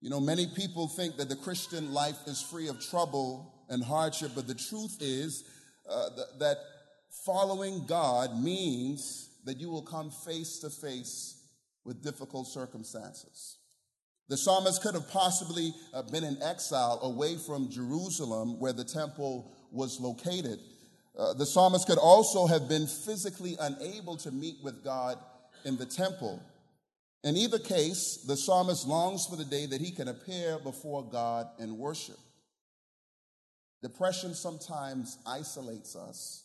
You 0.00 0.10
know, 0.10 0.20
many 0.20 0.46
people 0.46 0.86
think 0.86 1.16
that 1.16 1.28
the 1.28 1.34
Christian 1.34 1.92
life 1.92 2.18
is 2.28 2.40
free 2.40 2.68
of 2.68 2.78
trouble 2.78 3.66
and 3.68 3.82
hardship, 3.82 4.30
but 4.36 4.46
the 4.46 4.54
truth 4.54 4.98
is 5.00 5.42
uh, 5.90 6.10
that 6.38 6.58
following 7.24 7.86
God 7.86 8.42
means 8.42 9.30
that 9.44 9.60
you 9.60 9.70
will 9.70 9.82
come 9.82 10.10
face 10.10 10.58
to 10.60 10.70
face 10.70 11.40
with 11.84 12.02
difficult 12.02 12.48
circumstances. 12.48 13.58
The 14.28 14.36
psalmist 14.36 14.82
could 14.82 14.94
have 14.94 15.10
possibly 15.10 15.74
uh, 15.92 16.02
been 16.02 16.24
in 16.24 16.42
exile 16.42 16.98
away 17.02 17.36
from 17.36 17.70
Jerusalem, 17.70 18.58
where 18.58 18.72
the 18.72 18.84
temple 18.84 19.52
was 19.70 20.00
located. 20.00 20.58
Uh, 21.16 21.34
the 21.34 21.44
psalmist 21.44 21.86
could 21.86 21.98
also 21.98 22.46
have 22.46 22.68
been 22.68 22.86
physically 22.86 23.56
unable 23.60 24.16
to 24.16 24.30
meet 24.30 24.56
with 24.62 24.82
God 24.82 25.18
in 25.64 25.76
the 25.76 25.86
temple. 25.86 26.42
In 27.22 27.36
either 27.36 27.58
case, 27.58 28.24
the 28.26 28.36
psalmist 28.36 28.86
longs 28.86 29.26
for 29.26 29.36
the 29.36 29.44
day 29.44 29.66
that 29.66 29.80
he 29.80 29.90
can 29.90 30.08
appear 30.08 30.58
before 30.58 31.08
God 31.08 31.46
and 31.58 31.78
worship. 31.78 32.18
Depression 33.82 34.34
sometimes 34.34 35.18
isolates 35.26 35.94
us 35.96 36.43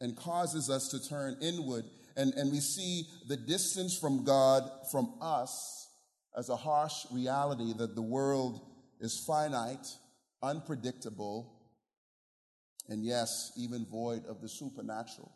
and 0.00 0.16
causes 0.16 0.70
us 0.70 0.88
to 0.88 1.08
turn 1.08 1.36
inward, 1.40 1.84
and, 2.16 2.32
and 2.34 2.50
we 2.50 2.60
see 2.60 3.06
the 3.28 3.36
distance 3.36 3.96
from 3.96 4.24
God 4.24 4.68
from 4.90 5.14
us 5.20 5.88
as 6.36 6.48
a 6.48 6.56
harsh 6.56 7.06
reality 7.10 7.72
that 7.74 7.94
the 7.94 8.02
world 8.02 8.60
is 9.00 9.22
finite, 9.26 9.86
unpredictable, 10.42 11.52
and 12.88 13.04
yes, 13.04 13.52
even 13.56 13.86
void 13.86 14.26
of 14.26 14.40
the 14.40 14.48
supernatural. 14.48 15.30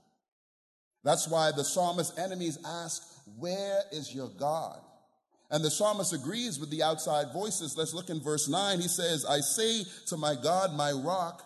That's 1.05 1.29
why 1.29 1.53
the 1.53 1.65
psalmist's 1.65 2.19
enemies 2.19 2.59
ask, 2.65 3.03
Where 3.39 3.81
is 3.93 4.15
your 4.15 4.29
God? 4.29 4.81
And 5.51 5.65
the 5.65 5.71
psalmist 5.71 6.13
agrees 6.13 6.59
with 6.59 6.71
the 6.71 6.83
outside 6.83 7.33
voices. 7.33 7.77
Let's 7.77 7.95
look 7.95 8.11
in 8.11 8.21
verse 8.21 8.49
9. 8.49 8.81
He 8.81 8.89
says, 8.89 9.25
I 9.25 9.41
say 9.41 9.85
to 10.07 10.17
my 10.17 10.35
God, 10.43 10.75
my 10.75 10.91
rock, 10.91 11.45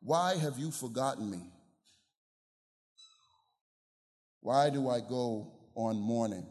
why 0.00 0.36
have 0.36 0.58
you 0.58 0.70
forgotten 0.70 1.30
me? 1.30 1.40
Why 4.40 4.70
do 4.70 4.88
I 4.88 5.00
go 5.00 5.52
on 5.74 5.96
mourning? 5.96 6.46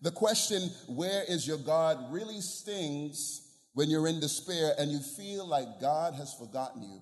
The 0.00 0.10
question, 0.10 0.70
where 0.88 1.24
is 1.28 1.46
your 1.46 1.58
God, 1.58 2.12
really 2.12 2.40
stings 2.40 3.42
when 3.74 3.90
you're 3.90 4.06
in 4.06 4.20
despair 4.20 4.72
and 4.78 4.90
you 4.90 5.00
feel 5.00 5.46
like 5.46 5.80
God 5.80 6.14
has 6.14 6.34
forgotten 6.34 6.82
you. 6.82 7.00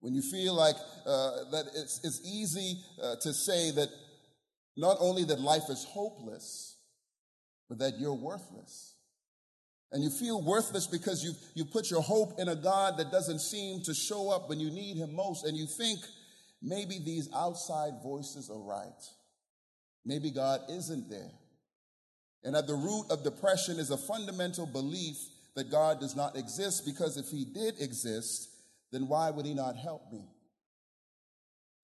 When 0.00 0.14
you 0.14 0.22
feel 0.22 0.54
like 0.54 0.76
uh, 1.06 1.50
that 1.50 1.66
it's, 1.74 2.00
it's 2.04 2.20
easy 2.24 2.80
uh, 3.02 3.16
to 3.22 3.32
say 3.34 3.70
that 3.72 3.88
not 4.76 4.96
only 5.00 5.24
that 5.24 5.40
life 5.40 5.68
is 5.68 5.84
hopeless, 5.84 6.78
but 7.68 7.78
that 7.78 7.98
you're 7.98 8.14
worthless. 8.14 8.94
And 9.92 10.02
you 10.02 10.10
feel 10.10 10.42
worthless 10.42 10.86
because 10.86 11.24
you 11.24 11.32
you 11.54 11.64
put 11.64 11.90
your 11.90 12.00
hope 12.00 12.38
in 12.38 12.48
a 12.48 12.54
God 12.54 12.96
that 12.98 13.10
doesn't 13.10 13.40
seem 13.40 13.82
to 13.82 13.94
show 13.94 14.30
up 14.30 14.48
when 14.48 14.60
you 14.60 14.70
need 14.70 14.96
him 14.96 15.14
most. 15.14 15.44
And 15.44 15.56
you 15.56 15.66
think 15.66 15.98
maybe 16.62 16.98
these 17.04 17.28
outside 17.34 18.02
voices 18.02 18.50
are 18.50 18.60
right. 18.60 19.02
Maybe 20.04 20.30
God 20.30 20.60
isn't 20.70 21.10
there. 21.10 21.30
And 22.42 22.56
at 22.56 22.66
the 22.66 22.74
root 22.74 23.06
of 23.10 23.22
depression 23.22 23.78
is 23.78 23.90
a 23.90 23.98
fundamental 23.98 24.66
belief 24.66 25.16
that 25.56 25.70
God 25.70 26.00
does 26.00 26.16
not 26.16 26.36
exist 26.36 26.86
because 26.86 27.16
if 27.16 27.28
he 27.28 27.44
did 27.44 27.74
exist, 27.80 28.48
then 28.92 29.08
why 29.08 29.30
would 29.30 29.44
he 29.44 29.54
not 29.54 29.76
help 29.76 30.10
me? 30.10 30.24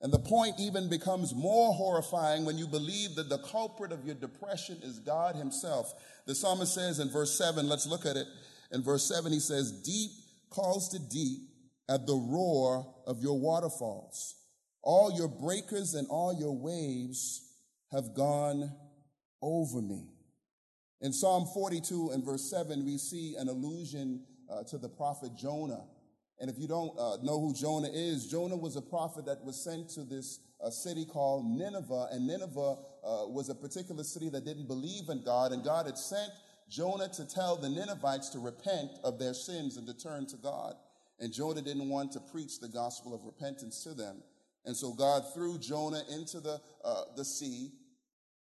And 0.00 0.12
the 0.12 0.18
point 0.18 0.56
even 0.60 0.88
becomes 0.88 1.34
more 1.34 1.72
horrifying 1.72 2.44
when 2.44 2.58
you 2.58 2.66
believe 2.66 3.14
that 3.16 3.28
the 3.28 3.38
culprit 3.38 3.92
of 3.92 4.04
your 4.04 4.14
depression 4.14 4.78
is 4.82 4.98
God 4.98 5.36
Himself. 5.36 5.92
The 6.26 6.34
psalmist 6.34 6.74
says 6.74 6.98
in 6.98 7.10
verse 7.10 7.36
7, 7.36 7.66
let's 7.66 7.86
look 7.86 8.04
at 8.04 8.16
it. 8.16 8.26
In 8.72 8.82
verse 8.82 9.08
7, 9.08 9.32
he 9.32 9.40
says, 9.40 9.72
Deep 9.72 10.10
calls 10.50 10.90
to 10.90 10.98
deep 10.98 11.48
at 11.88 12.06
the 12.06 12.14
roar 12.14 12.86
of 13.06 13.22
your 13.22 13.38
waterfalls. 13.38 14.34
All 14.86 15.10
your 15.10 15.26
breakers 15.26 15.94
and 15.94 16.06
all 16.08 16.32
your 16.32 16.56
waves 16.56 17.42
have 17.90 18.14
gone 18.14 18.72
over 19.42 19.82
me. 19.82 20.06
In 21.00 21.12
Psalm 21.12 21.44
42 21.52 22.10
and 22.10 22.24
verse 22.24 22.48
7, 22.48 22.84
we 22.84 22.96
see 22.96 23.34
an 23.36 23.48
allusion 23.48 24.22
uh, 24.48 24.62
to 24.62 24.78
the 24.78 24.88
prophet 24.88 25.32
Jonah. 25.36 25.82
And 26.38 26.48
if 26.48 26.56
you 26.56 26.68
don't 26.68 26.96
uh, 26.96 27.16
know 27.24 27.40
who 27.40 27.52
Jonah 27.52 27.90
is, 27.92 28.28
Jonah 28.28 28.56
was 28.56 28.76
a 28.76 28.80
prophet 28.80 29.26
that 29.26 29.44
was 29.44 29.60
sent 29.60 29.88
to 29.90 30.04
this 30.04 30.38
uh, 30.64 30.70
city 30.70 31.04
called 31.04 31.46
Nineveh. 31.46 32.10
And 32.12 32.24
Nineveh 32.24 32.76
uh, 33.02 33.26
was 33.26 33.48
a 33.48 33.56
particular 33.56 34.04
city 34.04 34.28
that 34.28 34.44
didn't 34.44 34.68
believe 34.68 35.08
in 35.08 35.24
God. 35.24 35.50
And 35.50 35.64
God 35.64 35.86
had 35.86 35.98
sent 35.98 36.30
Jonah 36.70 37.08
to 37.08 37.26
tell 37.26 37.56
the 37.56 37.68
Ninevites 37.68 38.28
to 38.30 38.38
repent 38.38 38.92
of 39.02 39.18
their 39.18 39.34
sins 39.34 39.78
and 39.78 39.86
to 39.88 39.98
turn 39.98 40.26
to 40.26 40.36
God. 40.36 40.74
And 41.18 41.32
Jonah 41.32 41.62
didn't 41.62 41.88
want 41.88 42.12
to 42.12 42.20
preach 42.20 42.60
the 42.60 42.68
gospel 42.68 43.12
of 43.16 43.24
repentance 43.24 43.82
to 43.82 43.92
them. 43.92 44.22
And 44.66 44.76
so 44.76 44.92
God 44.92 45.22
threw 45.32 45.58
Jonah 45.58 46.02
into 46.12 46.40
the, 46.40 46.60
uh, 46.84 47.02
the 47.16 47.24
sea. 47.24 47.70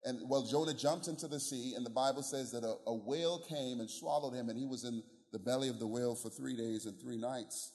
And 0.04 0.20
well, 0.28 0.46
Jonah 0.46 0.74
jumped 0.74 1.08
into 1.08 1.26
the 1.26 1.40
sea, 1.40 1.74
and 1.76 1.84
the 1.84 1.90
Bible 1.90 2.22
says 2.22 2.52
that 2.52 2.62
a, 2.62 2.76
a 2.86 2.94
whale 2.94 3.40
came 3.48 3.80
and 3.80 3.90
swallowed 3.90 4.34
him, 4.34 4.48
and 4.48 4.58
he 4.58 4.66
was 4.66 4.84
in 4.84 5.02
the 5.32 5.38
belly 5.38 5.68
of 5.68 5.80
the 5.80 5.86
whale 5.86 6.14
for 6.14 6.30
three 6.30 6.56
days 6.56 6.86
and 6.86 7.00
three 7.00 7.16
nights. 7.16 7.72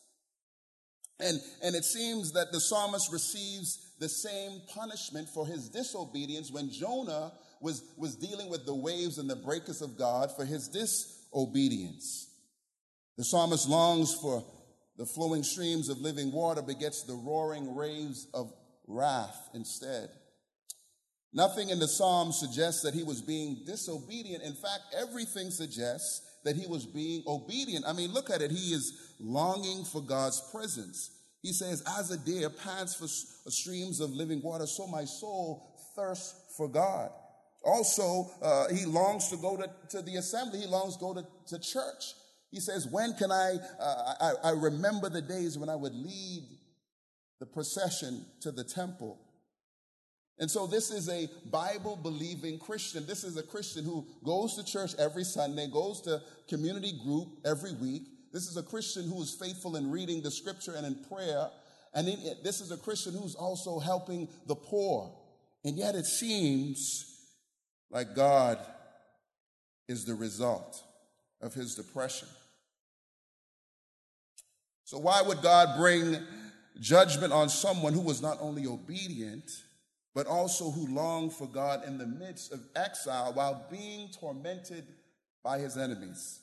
And, 1.19 1.41
and 1.61 1.75
it 1.75 1.83
seems 1.83 2.31
that 2.31 2.51
the 2.53 2.61
psalmist 2.61 3.11
receives 3.11 3.93
the 3.99 4.07
same 4.07 4.61
punishment 4.73 5.27
for 5.27 5.45
his 5.45 5.67
disobedience 5.67 6.49
when 6.49 6.71
Jonah 6.71 7.33
was, 7.59 7.83
was 7.97 8.15
dealing 8.15 8.49
with 8.49 8.65
the 8.65 8.75
waves 8.75 9.17
and 9.17 9.29
the 9.29 9.35
breakers 9.35 9.81
of 9.81 9.97
God 9.97 10.33
for 10.33 10.45
his 10.45 10.69
disobedience. 10.69 12.29
The 13.17 13.25
psalmist 13.25 13.67
longs 13.67 14.15
for 14.15 14.45
the 14.99 15.05
flowing 15.05 15.43
streams 15.43 15.87
of 15.87 16.01
living 16.01 16.29
water, 16.29 16.61
begets 16.61 17.03
the 17.03 17.13
roaring 17.13 17.73
waves 17.73 18.27
of 18.33 18.51
wrath 18.85 19.49
instead. 19.53 20.09
Nothing 21.31 21.69
in 21.69 21.79
the 21.79 21.87
psalm 21.87 22.33
suggests 22.33 22.81
that 22.83 22.93
he 22.93 23.03
was 23.03 23.21
being 23.21 23.63
disobedient. 23.65 24.43
In 24.43 24.55
fact, 24.55 24.93
everything 24.93 25.51
suggests 25.51 26.41
that 26.43 26.57
he 26.57 26.67
was 26.67 26.85
being 26.85 27.23
obedient. 27.27 27.85
I 27.87 27.93
mean, 27.93 28.11
look 28.11 28.29
at 28.29 28.41
it. 28.41 28.51
He 28.51 28.73
is 28.73 29.15
longing 29.21 29.85
for 29.85 30.01
God's 30.01 30.41
presence. 30.51 31.11
He 31.41 31.53
says, 31.53 31.81
As 31.97 32.11
a 32.11 32.17
deer 32.17 32.49
pants 32.49 32.95
for 32.95 33.07
streams 33.49 34.01
of 34.01 34.11
living 34.11 34.41
water, 34.41 34.67
so 34.67 34.85
my 34.85 35.05
soul 35.05 35.79
thirsts 35.95 36.55
for 36.57 36.67
God. 36.67 37.09
Also, 37.63 38.29
uh, 38.41 38.67
he 38.73 38.85
longs 38.85 39.29
to 39.29 39.37
go 39.37 39.55
to, 39.55 39.69
to 39.91 40.01
the 40.01 40.17
assembly, 40.17 40.59
he 40.59 40.67
longs 40.67 40.95
to 40.95 40.99
go 40.99 41.13
to, 41.13 41.25
to 41.47 41.59
church. 41.59 42.03
He 42.51 42.59
says, 42.59 42.87
When 42.87 43.13
can 43.13 43.31
I, 43.31 43.57
uh, 43.79 44.13
I? 44.19 44.49
I 44.49 44.51
remember 44.51 45.09
the 45.09 45.21
days 45.21 45.57
when 45.57 45.69
I 45.69 45.75
would 45.75 45.93
lead 45.93 46.47
the 47.39 47.45
procession 47.45 48.25
to 48.41 48.51
the 48.51 48.63
temple. 48.63 49.19
And 50.39 50.49
so, 50.49 50.65
this 50.67 50.89
is 50.89 51.09
a 51.09 51.27
Bible 51.51 51.97
believing 52.01 52.59
Christian. 52.59 53.05
This 53.05 53.23
is 53.23 53.37
a 53.37 53.43
Christian 53.43 53.83
who 53.83 54.07
goes 54.23 54.55
to 54.55 54.63
church 54.63 54.91
every 54.97 55.25
Sunday, 55.25 55.67
goes 55.67 56.01
to 56.03 56.21
community 56.47 56.93
group 57.03 57.27
every 57.45 57.73
week. 57.73 58.03
This 58.31 58.47
is 58.47 58.55
a 58.55 58.63
Christian 58.63 59.03
who 59.09 59.21
is 59.21 59.35
faithful 59.39 59.75
in 59.75 59.91
reading 59.91 60.21
the 60.21 60.31
scripture 60.31 60.73
and 60.75 60.85
in 60.85 61.03
prayer. 61.05 61.49
And 61.93 62.07
it, 62.07 62.43
this 62.43 62.61
is 62.61 62.71
a 62.71 62.77
Christian 62.77 63.13
who's 63.13 63.35
also 63.35 63.79
helping 63.79 64.29
the 64.47 64.55
poor. 64.55 65.13
And 65.65 65.77
yet, 65.77 65.95
it 65.95 66.05
seems 66.05 67.05
like 67.91 68.15
God 68.15 68.59
is 69.89 70.05
the 70.05 70.15
result 70.15 70.81
of 71.41 71.53
his 71.53 71.75
depression. 71.75 72.27
So, 74.89 74.97
why 74.97 75.21
would 75.21 75.43
God 75.43 75.77
bring 75.77 76.17
judgment 76.79 77.31
on 77.31 77.47
someone 77.47 77.93
who 77.93 78.01
was 78.01 78.23
not 78.23 78.39
only 78.41 78.65
obedient, 78.65 79.47
but 80.15 80.25
also 80.25 80.71
who 80.71 80.87
longed 80.87 81.31
for 81.31 81.45
God 81.45 81.85
in 81.85 81.99
the 81.99 82.07
midst 82.07 82.51
of 82.51 82.61
exile 82.75 83.31
while 83.35 83.67
being 83.69 84.09
tormented 84.19 84.87
by 85.43 85.59
his 85.59 85.77
enemies. 85.77 86.39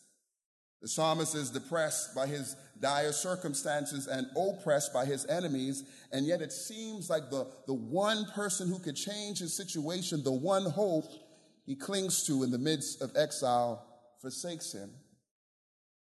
The 0.81 0.87
psalmist 0.87 1.35
is 1.35 1.50
depressed 1.50 2.15
by 2.15 2.29
his 2.29 2.55
dire 2.79 3.11
circumstances 3.11 4.07
and 4.07 4.29
oppressed 4.37 4.93
by 4.93 5.07
his 5.07 5.26
enemies, 5.26 5.83
and 6.12 6.25
yet 6.25 6.41
it 6.41 6.53
seems 6.53 7.11
like 7.11 7.31
the, 7.31 7.49
the 7.67 7.75
one 7.75 8.26
person 8.26 8.69
who 8.69 8.79
could 8.79 8.95
change 8.95 9.41
his 9.41 9.57
situation, 9.57 10.23
the 10.23 10.31
one 10.31 10.67
hope 10.67 11.07
he 11.65 11.75
clings 11.75 12.25
to 12.29 12.45
in 12.45 12.53
the 12.53 12.59
midst 12.59 13.03
of 13.03 13.11
exile, 13.17 13.85
forsakes 14.21 14.73
him. 14.73 14.91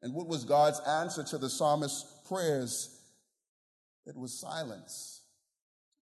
And 0.02 0.14
what 0.14 0.26
was 0.26 0.44
God's 0.44 0.80
answer 0.80 1.22
to 1.24 1.38
the 1.38 1.48
psalmist's 1.48 2.04
prayers? 2.26 2.98
It 4.06 4.16
was 4.16 4.38
silence. 4.38 5.22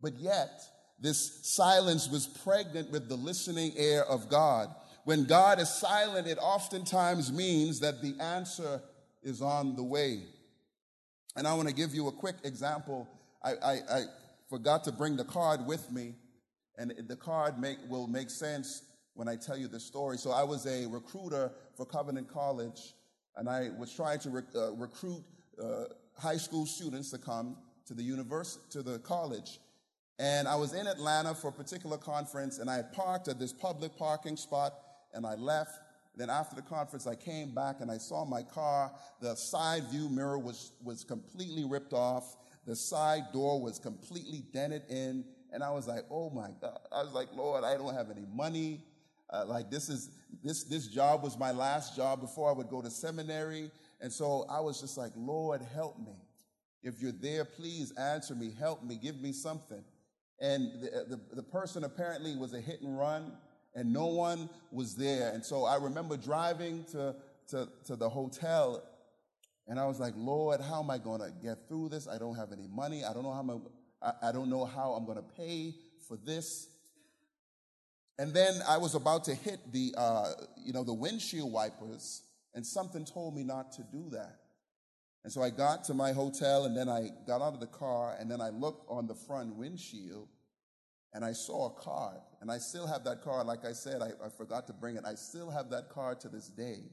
But 0.02 0.20
yet, 0.20 0.62
this 1.00 1.40
silence 1.44 2.10
was 2.10 2.28
pregnant 2.28 2.92
with 2.92 3.10
the 3.10 3.16
listening 3.16 3.74
ear 3.76 4.02
of 4.02 4.30
God. 4.30 4.70
When 5.06 5.26
God 5.26 5.60
is 5.60 5.70
silent, 5.70 6.28
it 6.28 6.38
oftentimes 6.40 7.32
means 7.32 7.80
that 7.80 8.02
the 8.02 8.16
answer 8.20 8.82
is 9.24 9.42
on 9.42 9.76
the 9.76 9.84
way. 9.84 10.24
And 11.36 11.48
I 11.48 11.54
want 11.54 11.68
to 11.68 11.74
give 11.74 11.96
you 11.96 12.08
a 12.08 12.12
quick 12.12 12.36
example. 12.44 13.08
I, 13.44 13.52
I, 13.52 13.74
I 13.74 14.04
forgot 14.50 14.84
to 14.86 14.92
bring 14.92 15.16
the 15.16 15.24
card 15.24 15.66
with 15.66 15.92
me, 15.92 16.16
and 16.78 16.94
the 17.08 17.16
card 17.16 17.60
make, 17.60 17.78
will 17.88 18.08
make 18.08 18.30
sense 18.30 18.84
when 19.14 19.28
I 19.28 19.36
tell 19.36 19.58
you 19.58 19.68
the 19.68 19.80
story. 19.80 20.18
So 20.18 20.32
I 20.32 20.44
was 20.44 20.66
a 20.66 20.86
recruiter 20.88 21.52
for 21.76 21.86
Covenant 21.86 22.28
College, 22.28 22.94
and 23.38 23.48
I 23.48 23.70
was 23.78 23.94
trying 23.94 24.20
to 24.20 24.30
rec- 24.30 24.56
uh, 24.56 24.74
recruit 24.74 25.24
uh, 25.62 25.86
high 26.18 26.38
school 26.38 26.66
students 26.66 27.12
to 27.12 27.18
come 27.18 27.56
to 27.86 27.94
the 27.94 28.04
university, 28.04 28.64
to 28.72 28.82
the 28.82 29.00
college. 29.00 29.60
And 30.20 30.48
I 30.48 30.56
was 30.56 30.74
in 30.74 30.88
Atlanta 30.88 31.36
for 31.36 31.50
a 31.50 31.52
particular 31.52 31.98
conference, 31.98 32.58
and 32.58 32.70
I 32.70 32.82
parked 32.82 33.28
at 33.28 33.40
this 33.40 33.54
public 33.54 33.96
parking 33.96 34.36
spot, 34.36 34.74
and 35.14 35.26
I 35.26 35.36
left. 35.36 35.80
Then 36.16 36.32
after 36.32 36.56
the 36.56 36.64
conference, 36.64 37.06
I 37.06 37.14
came 37.14 37.54
back 37.54 37.76
and 37.80 37.92
I 37.92 38.00
saw 38.00 38.26
my 38.26 38.42
car. 38.42 38.92
The 39.22 39.36
side 39.36 39.84
view 39.92 40.10
mirror 40.10 40.40
was, 40.40 40.72
was 40.84 41.04
completely 41.04 41.64
ripped 41.64 41.94
off. 41.94 42.38
The 42.66 42.76
side 42.76 43.26
door 43.32 43.62
was 43.62 43.78
completely 43.78 44.44
dented 44.52 44.82
in. 44.90 45.24
And 45.54 45.64
I 45.64 45.70
was 45.70 45.88
like, 45.88 46.06
oh 46.10 46.32
my 46.32 46.50
God. 46.60 46.80
I 46.92 47.04
was 47.04 47.14
like, 47.14 47.28
Lord, 47.36 47.64
I 47.64 47.78
don't 47.78 47.94
have 47.94 48.10
any 48.10 48.26
money. 48.34 48.82
Uh, 49.30 49.46
like 49.46 49.70
this 49.70 49.90
is, 49.90 50.10
this, 50.44 50.64
this 50.64 50.88
job 50.88 51.24
was 51.24 51.38
my 51.38 51.52
last 51.52 51.96
job 51.96 52.22
before 52.22 52.50
I 52.50 52.54
would 52.54 52.70
go 52.70 52.82
to 52.82 52.90
seminary. 52.90 53.72
And 54.00 54.12
so 54.12 54.46
I 54.50 54.60
was 54.60 54.80
just 54.80 54.98
like, 54.98 55.12
Lord, 55.16 55.62
help 55.74 56.00
me. 56.00 56.16
If 56.84 57.02
you're 57.02 57.12
there, 57.12 57.44
please 57.44 57.92
answer 57.98 58.36
me, 58.36 58.54
help 58.58 58.84
me, 58.84 58.98
give 59.02 59.20
me 59.20 59.34
something. 59.34 59.84
And 60.40 60.72
the, 60.82 61.18
the, 61.18 61.36
the 61.36 61.44
person 61.44 61.84
apparently 61.84 62.36
was 62.36 62.54
a 62.54 62.62
hit 62.62 62.82
and 62.82 62.98
run 62.98 63.34
and 63.76 63.92
no 63.92 64.06
one 64.06 64.50
was 64.72 64.96
there. 64.96 65.32
And 65.34 65.44
so 65.44 65.66
I 65.66 65.76
remember 65.76 66.16
driving 66.16 66.86
to, 66.92 67.16
to, 67.50 67.68
to 67.86 67.96
the 67.96 68.08
hotel 68.08 68.84
and 69.68 69.80
I 69.80 69.86
was 69.86 70.00
like, 70.00 70.14
Lord, 70.16 70.62
how 70.62 70.82
am 70.82 70.90
I 70.90 70.98
going 70.98 71.20
to 71.20 71.32
get 71.44 71.68
through 71.68 71.90
this? 71.90 72.08
I 72.08 72.18
don't 72.18 72.36
have 72.36 72.52
any 72.54 72.68
money. 72.68 73.04
I 73.04 73.14
don't 73.14 73.24
know 73.24 73.34
how 73.34 73.42
I'm, 73.42 73.62
I, 74.02 74.30
I 74.30 74.32
don't 74.32 74.50
know 74.50 74.66
how 74.66 74.94
I'm 74.94 75.06
going 75.06 75.18
to 75.18 75.36
pay 75.36 75.76
for 76.08 76.18
this. 76.18 76.70
And 78.20 78.34
then 78.34 78.62
I 78.68 78.78
was 78.78 78.96
about 78.96 79.26
to 79.26 79.36
hit 79.36 79.60
the, 79.72 79.94
uh, 79.96 80.32
you 80.58 80.74
know, 80.74 80.84
the 80.84 80.94
windshield 80.94 81.52
wipers, 81.52 82.24
and 82.56 82.66
something 82.66 83.06
told 83.06 83.36
me 83.36 83.44
not 83.44 83.72
to 83.74 83.84
do 83.84 84.10
that. 84.12 84.40
And 85.24 85.32
so 85.32 85.42
I 85.42 85.50
got 85.50 85.84
to 85.86 85.94
my 85.94 86.14
hotel, 86.14 86.66
and 86.66 86.76
then 86.76 86.90
I 86.90 87.10
got 87.28 87.42
out 87.42 87.54
of 87.54 87.60
the 87.60 87.68
car, 87.68 88.16
and 88.20 88.32
then 88.32 88.42
I 88.42 88.50
looked 88.50 88.90
on 88.90 89.08
the 89.08 89.14
front 89.14 89.56
windshield, 89.56 90.30
and 91.14 91.24
I 91.24 91.34
saw 91.34 91.68
a 91.68 91.82
card. 91.82 92.22
And 92.42 92.52
I 92.52 92.58
still 92.58 92.88
have 92.88 93.04
that 93.04 93.22
card. 93.22 93.46
Like 93.46 93.66
I 93.66 93.74
said, 93.74 94.02
I, 94.02 94.12
I 94.26 94.30
forgot 94.30 94.68
to 94.68 94.74
bring 94.74 94.96
it. 94.96 95.04
I 95.06 95.16
still 95.16 95.50
have 95.50 95.70
that 95.72 95.90
card 95.90 96.20
to 96.22 96.30
this 96.30 96.48
day. 96.48 96.84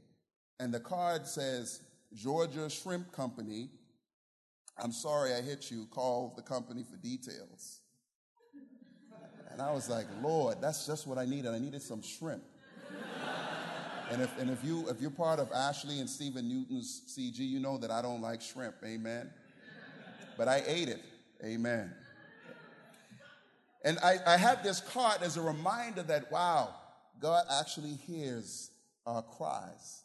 And 0.58 0.72
the 0.72 0.80
card 0.80 1.26
says, 1.26 1.80
Georgia 2.14 2.70
Shrimp 2.70 3.12
Company. 3.12 3.70
I'm 4.78 4.92
sorry 4.92 5.32
I 5.34 5.40
hit 5.40 5.70
you. 5.70 5.86
Call 5.86 6.32
the 6.36 6.42
company 6.42 6.82
for 6.82 6.96
details. 6.96 7.80
And 9.54 9.62
I 9.62 9.72
was 9.72 9.88
like, 9.88 10.06
Lord, 10.20 10.56
that's 10.60 10.84
just 10.84 11.06
what 11.06 11.16
I 11.16 11.26
needed. 11.26 11.52
I 11.52 11.60
needed 11.60 11.80
some 11.80 12.02
shrimp. 12.02 12.42
And 14.10 14.20
if, 14.20 14.38
and 14.38 14.50
if, 14.50 14.62
you, 14.64 14.88
if 14.88 15.00
you're 15.00 15.10
part 15.10 15.38
of 15.38 15.50
Ashley 15.52 16.00
and 16.00 16.10
Stephen 16.10 16.48
Newton's 16.48 17.02
CG, 17.08 17.38
you 17.38 17.60
know 17.60 17.78
that 17.78 17.90
I 17.90 18.02
don't 18.02 18.20
like 18.20 18.42
shrimp. 18.42 18.74
Amen. 18.84 19.30
But 20.36 20.48
I 20.48 20.62
ate 20.66 20.88
it. 20.88 21.02
Amen. 21.44 21.92
And 23.84 23.96
I, 24.00 24.16
I 24.26 24.56
this 24.64 24.80
card 24.80 25.22
as 25.22 25.36
a 25.36 25.42
reminder 25.42 26.02
that, 26.02 26.32
wow, 26.32 26.74
God 27.20 27.44
actually 27.60 27.94
hears 27.94 28.72
our 29.06 29.22
cries. 29.22 30.02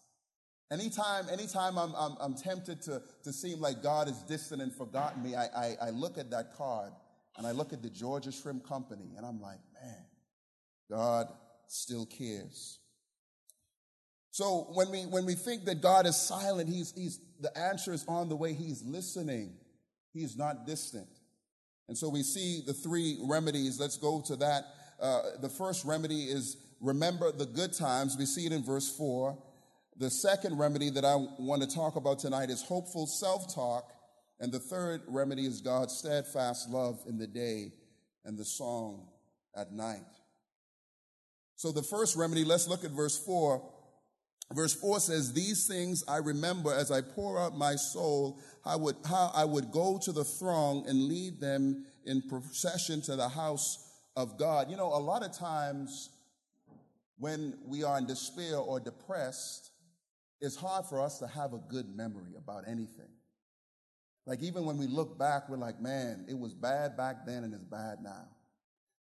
Anytime, 0.72 1.26
anytime 1.32 1.80
I'm, 1.80 1.96
I'm, 1.96 2.16
I'm 2.20 2.36
tempted 2.36 2.84
to, 2.84 3.02
to 3.24 3.34
seem 3.34 3.60
like 3.60 3.82
God 3.82 4.08
is 4.08 4.22
distant 4.22 4.62
and 4.62 4.72
forgotten 4.72 5.24
me, 5.24 5.34
I, 5.36 5.46
I, 5.46 5.78
I 5.88 5.90
look 5.90 6.20
at 6.20 6.30
that 6.30 6.56
card 6.56 6.92
and 7.40 7.48
I 7.48 7.52
look 7.52 7.72
at 7.72 7.82
the 7.82 7.90
Georgia 7.90 8.34
Shrimp 8.34 8.68
Company 8.68 9.14
and 9.16 9.26
I'm 9.26 9.42
like, 9.42 9.60
man, 9.82 10.06
God 10.92 11.28
still 11.68 12.06
cares. 12.06 12.80
So 14.32 14.68
when 14.74 14.92
we, 14.92 15.04
when 15.04 15.26
we 15.26 15.36
think 15.36 15.64
that 15.66 15.82
God 15.82 16.06
is 16.06 16.18
silent, 16.18 16.68
he's, 16.68 16.94
he's, 16.96 17.22
the 17.40 17.58
answer 17.58 17.94
is 17.94 18.04
on 18.10 18.28
the 18.28 18.36
way. 18.36 18.54
He's 18.54 18.84
listening. 18.84 19.54
He's 20.14 20.36
not 20.36 20.68
distant. 20.68 21.08
And 21.88 21.98
so 21.98 22.10
we 22.10 22.24
see 22.24 22.62
the 22.66 22.74
three 22.74 23.18
remedies. 23.22 23.80
Let's 23.80 23.96
go 23.96 24.22
to 24.28 24.36
that. 24.36 24.66
Uh, 25.02 25.22
the 25.42 25.50
first 25.50 25.86
remedy 25.86 26.24
is 26.24 26.58
remember 26.82 27.32
the 27.32 27.46
good 27.46 27.72
times. 27.72 28.18
We 28.20 28.26
see 28.26 28.46
it 28.46 28.52
in 28.52 28.66
verse 28.66 28.94
4. 28.98 29.42
The 29.96 30.10
second 30.10 30.58
remedy 30.58 30.90
that 30.90 31.06
I 31.06 31.16
want 31.16 31.62
to 31.62 31.74
talk 31.74 31.96
about 31.96 32.20
tonight 32.20 32.50
is 32.50 32.62
hopeful 32.62 33.08
self 33.08 33.56
talk. 33.56 33.94
And 34.40 34.52
the 34.52 34.60
third 34.60 35.02
remedy 35.08 35.46
is 35.46 35.62
God's 35.62 35.98
steadfast 35.98 36.70
love 36.70 37.00
in 37.08 37.18
the 37.18 37.28
day 37.28 37.74
and 38.24 38.38
the 38.38 38.46
song 38.46 39.08
at 39.56 39.72
night. 39.72 40.06
So 41.56 41.72
the 41.72 41.84
first 41.84 42.16
remedy, 42.16 42.46
let's 42.46 42.68
look 42.68 42.86
at 42.86 42.92
verse 42.92 43.18
4. 43.26 43.62
Verse 44.54 44.74
4 44.74 45.00
says, 45.02 45.34
These 45.34 45.68
things 45.68 46.04
I 46.08 46.18
remember 46.18 46.74
as 46.74 46.90
I 46.90 47.02
pour 47.02 47.40
out 47.40 47.58
my 47.58 47.76
soul, 47.76 48.40
I 48.66 48.76
would, 48.76 48.96
how 49.06 49.32
I 49.36 49.46
would 49.46 49.72
go 49.72 50.00
to 50.04 50.12
the 50.12 50.24
throng 50.24 50.88
and 50.88 51.04
lead 51.04 51.40
them 51.42 51.86
in 52.06 52.22
procession 52.22 53.02
to 53.04 53.16
the 53.16 53.30
house 53.30 53.92
of 54.16 54.40
God. 54.40 54.72
You 54.72 54.78
know, 54.78 54.88
a 54.88 54.98
lot 55.00 55.24
of 55.24 55.38
times 55.38 56.10
when 57.18 57.58
we 57.68 57.84
are 57.84 57.98
in 57.98 58.08
despair 58.08 58.58
or 58.58 58.80
depressed, 58.80 59.72
it's 60.42 60.56
hard 60.56 60.86
for 60.86 61.02
us 61.02 61.20
to 61.20 61.28
have 61.28 61.54
a 61.54 61.60
good 61.70 61.94
memory 61.94 62.34
about 62.38 62.64
anything. 62.68 63.10
Like 64.26 64.42
even 64.42 64.66
when 64.66 64.78
we 64.78 64.88
look 64.88 65.18
back, 65.18 65.50
we're 65.50 65.58
like, 65.58 65.82
man, 65.82 66.26
it 66.30 66.38
was 66.38 66.54
bad 66.54 66.96
back 66.96 67.26
then 67.26 67.44
and 67.44 67.54
it's 67.54 67.64
bad 67.64 68.00
now. 68.04 68.28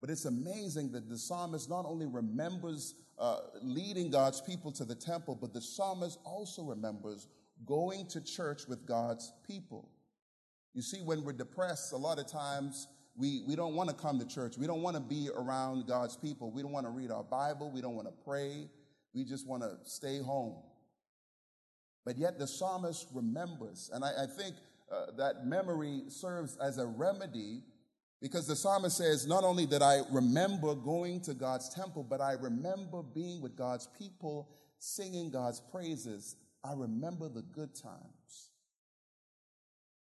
But 0.00 0.10
it's 0.10 0.24
amazing 0.24 0.90
that 0.92 1.08
the 1.08 1.16
psalmist 1.16 1.70
not 1.70 1.84
only 1.86 2.06
remembers 2.06 2.94
uh, 3.18 3.38
leading 3.62 4.10
God's 4.10 4.40
people 4.40 4.72
to 4.72 4.84
the 4.84 4.96
temple, 4.96 5.38
but 5.40 5.52
the 5.52 5.60
psalmist 5.60 6.18
also 6.24 6.62
remembers 6.64 7.28
going 7.64 8.06
to 8.08 8.20
church 8.20 8.62
with 8.66 8.84
God's 8.84 9.32
people. 9.46 9.88
You 10.74 10.82
see, 10.82 11.02
when 11.02 11.22
we're 11.22 11.32
depressed, 11.34 11.92
a 11.92 11.96
lot 11.96 12.18
of 12.18 12.26
times 12.26 12.88
we, 13.14 13.42
we 13.46 13.54
don't 13.54 13.74
want 13.74 13.90
to 13.90 13.94
come 13.94 14.18
to 14.18 14.26
church. 14.26 14.56
We 14.58 14.66
don't 14.66 14.82
want 14.82 14.96
to 14.96 15.02
be 15.02 15.28
around 15.36 15.86
God's 15.86 16.16
people. 16.16 16.50
We 16.50 16.62
don't 16.62 16.72
want 16.72 16.86
to 16.86 16.90
read 16.90 17.10
our 17.10 17.22
Bible. 17.22 17.70
We 17.70 17.80
don't 17.80 17.94
want 17.94 18.08
to 18.08 18.24
pray. 18.24 18.68
We 19.14 19.24
just 19.24 19.46
want 19.46 19.62
to 19.62 19.76
stay 19.84 20.18
home. 20.18 20.56
But 22.04 22.18
yet 22.18 22.38
the 22.38 22.46
psalmist 22.46 23.06
remembers. 23.12 23.90
And 23.92 24.04
I, 24.04 24.24
I 24.24 24.26
think 24.26 24.56
uh, 24.92 25.06
that 25.16 25.46
memory 25.46 26.02
serves 26.08 26.56
as 26.58 26.78
a 26.78 26.86
remedy 26.86 27.62
because 28.20 28.46
the 28.46 28.54
psalmist 28.54 28.96
says, 28.96 29.26
Not 29.26 29.42
only 29.42 29.66
did 29.66 29.82
I 29.82 30.02
remember 30.10 30.74
going 30.74 31.20
to 31.22 31.34
God's 31.34 31.68
temple, 31.68 32.04
but 32.08 32.20
I 32.20 32.34
remember 32.34 33.02
being 33.02 33.40
with 33.40 33.56
God's 33.56 33.88
people, 33.98 34.48
singing 34.78 35.30
God's 35.30 35.60
praises. 35.60 36.36
I 36.62 36.74
remember 36.74 37.28
the 37.28 37.42
good 37.42 37.74
times. 37.74 38.50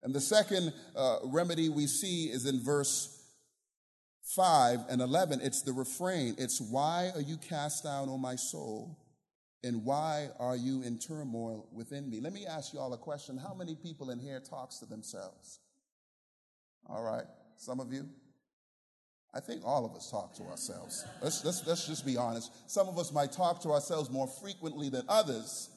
And 0.02 0.14
the 0.14 0.20
second 0.20 0.72
uh, 0.94 1.18
remedy 1.24 1.68
we 1.68 1.86
see 1.86 2.26
is 2.26 2.46
in 2.46 2.62
verse 2.62 3.12
5 4.34 4.80
and 4.88 5.02
11. 5.02 5.40
It's 5.42 5.62
the 5.62 5.72
refrain. 5.72 6.36
It's, 6.38 6.60
Why 6.60 7.10
are 7.14 7.20
you 7.20 7.36
cast 7.36 7.84
down, 7.84 8.08
O 8.08 8.16
my 8.16 8.36
soul? 8.36 8.98
And 9.64 9.84
why 9.84 10.28
are 10.38 10.56
you 10.56 10.82
in 10.82 10.98
turmoil 10.98 11.68
within 11.72 12.08
me? 12.08 12.20
Let 12.20 12.32
me 12.32 12.46
ask 12.46 12.72
you 12.72 12.78
all 12.78 12.92
a 12.92 12.98
question. 12.98 13.36
How 13.36 13.54
many 13.54 13.74
people 13.74 14.10
in 14.10 14.18
here 14.18 14.40
talks 14.40 14.78
to 14.78 14.86
themselves? 14.86 15.60
All 16.88 17.02
right. 17.02 17.24
Some 17.56 17.80
of 17.80 17.92
you? 17.92 18.08
I 19.34 19.40
think 19.40 19.62
all 19.64 19.84
of 19.84 19.94
us 19.94 20.10
talk 20.10 20.34
to 20.36 20.44
ourselves. 20.44 21.04
Let's, 21.22 21.44
let's, 21.44 21.66
let's 21.66 21.86
just 21.86 22.06
be 22.06 22.16
honest. 22.16 22.70
Some 22.70 22.88
of 22.88 22.98
us 22.98 23.12
might 23.12 23.32
talk 23.32 23.60
to 23.62 23.70
ourselves 23.70 24.10
more 24.10 24.26
frequently 24.26 24.88
than 24.88 25.02
others, 25.08 25.68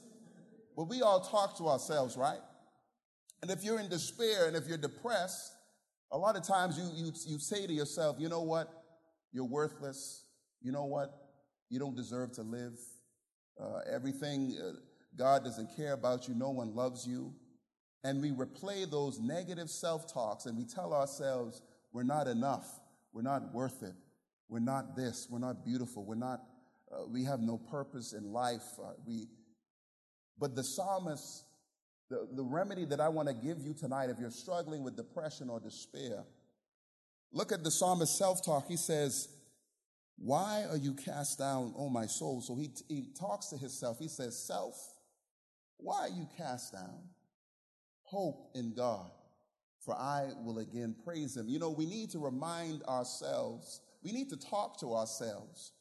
but 0.77 0.83
we 0.83 1.01
all 1.01 1.19
talk 1.19 1.57
to 1.57 1.67
ourselves, 1.67 2.15
right? 2.15 2.39
And 3.41 3.51
if 3.51 3.63
you're 3.63 3.79
in 3.79 3.89
despair 3.89 4.47
and 4.47 4.55
if 4.55 4.67
you're 4.67 4.77
depressed, 4.77 5.53
a 6.11 6.17
lot 6.17 6.35
of 6.37 6.43
times 6.43 6.77
you, 6.77 6.89
you, 7.05 7.11
you 7.25 7.39
say 7.39 7.67
to 7.67 7.73
yourself, 7.73 8.17
you 8.19 8.29
know 8.29 8.41
what? 8.43 8.71
You're 9.33 9.45
worthless. 9.45 10.23
You 10.61 10.71
know 10.71 10.85
what? 10.85 11.13
You 11.69 11.79
don't 11.79 11.95
deserve 11.95 12.31
to 12.33 12.41
live. 12.41 12.79
Uh, 13.61 13.79
everything, 13.91 14.57
uh, 14.63 14.71
God 15.17 15.43
doesn't 15.43 15.75
care 15.75 15.93
about 15.93 16.27
you. 16.27 16.33
No 16.33 16.49
one 16.49 16.75
loves 16.75 17.05
you. 17.05 17.33
And 18.03 18.21
we 18.21 18.31
replay 18.31 18.89
those 18.89 19.19
negative 19.19 19.69
self 19.69 20.11
talks 20.11 20.45
and 20.45 20.57
we 20.57 20.63
tell 20.63 20.93
ourselves, 20.93 21.61
we're 21.91 22.03
not 22.03 22.27
enough. 22.27 22.79
We're 23.11 23.23
not 23.23 23.53
worth 23.53 23.83
it. 23.83 23.95
We're 24.47 24.59
not 24.59 24.95
this. 24.95 25.27
We're 25.29 25.39
not 25.39 25.65
beautiful. 25.65 26.05
We're 26.05 26.15
not, 26.15 26.41
uh, 26.91 27.05
we 27.07 27.23
have 27.25 27.41
no 27.41 27.57
purpose 27.57 28.13
in 28.13 28.31
life. 28.31 28.63
Uh, 28.81 28.93
we, 29.05 29.27
but 30.39 30.55
the 30.55 30.63
psalmist, 30.63 31.43
the, 32.09 32.27
the 32.31 32.43
remedy 32.43 32.85
that 32.85 33.01
I 33.01 33.09
want 33.09 33.27
to 33.27 33.33
give 33.33 33.61
you 33.61 33.73
tonight, 33.73 34.09
if 34.09 34.19
you're 34.19 34.31
struggling 34.31 34.83
with 34.83 34.95
depression 34.95 35.49
or 35.49 35.59
despair, 35.59 36.23
look 37.33 37.51
at 37.51 37.63
the 37.63 37.71
psalmist's 37.71 38.17
self 38.17 38.43
talk. 38.43 38.67
He 38.67 38.77
says, 38.77 39.27
Why 40.21 40.65
are 40.69 40.77
you 40.77 40.93
cast 40.93 41.39
down, 41.39 41.73
O 41.77 41.89
my 41.89 42.05
soul? 42.05 42.41
So 42.41 42.55
he, 42.55 42.71
he 42.87 43.07
talks 43.17 43.47
to 43.47 43.57
himself. 43.57 43.97
He 43.99 44.09
says, 44.09 44.37
Self, 44.37 44.75
why 45.77 46.01
are 46.01 46.09
you 46.09 46.27
cast 46.37 46.73
down? 46.73 46.99
Hope 48.03 48.51
in 48.53 48.73
God 48.73 49.09
for 49.89 49.95
I 49.95 50.29
will 50.43 50.59
again 50.59 50.95
praise 51.03 51.35
him. 51.35 51.47
You 51.47 51.59
know, 51.59 51.69
we 51.69 51.85
need 51.85 52.11
to 52.11 52.19
remind 52.19 52.83
ourselves, 52.83 53.81
we 54.03 54.11
need 54.11 54.29
to 54.29 54.37
talk 54.37 54.79
to 54.81 54.93
ourselves 54.93 55.71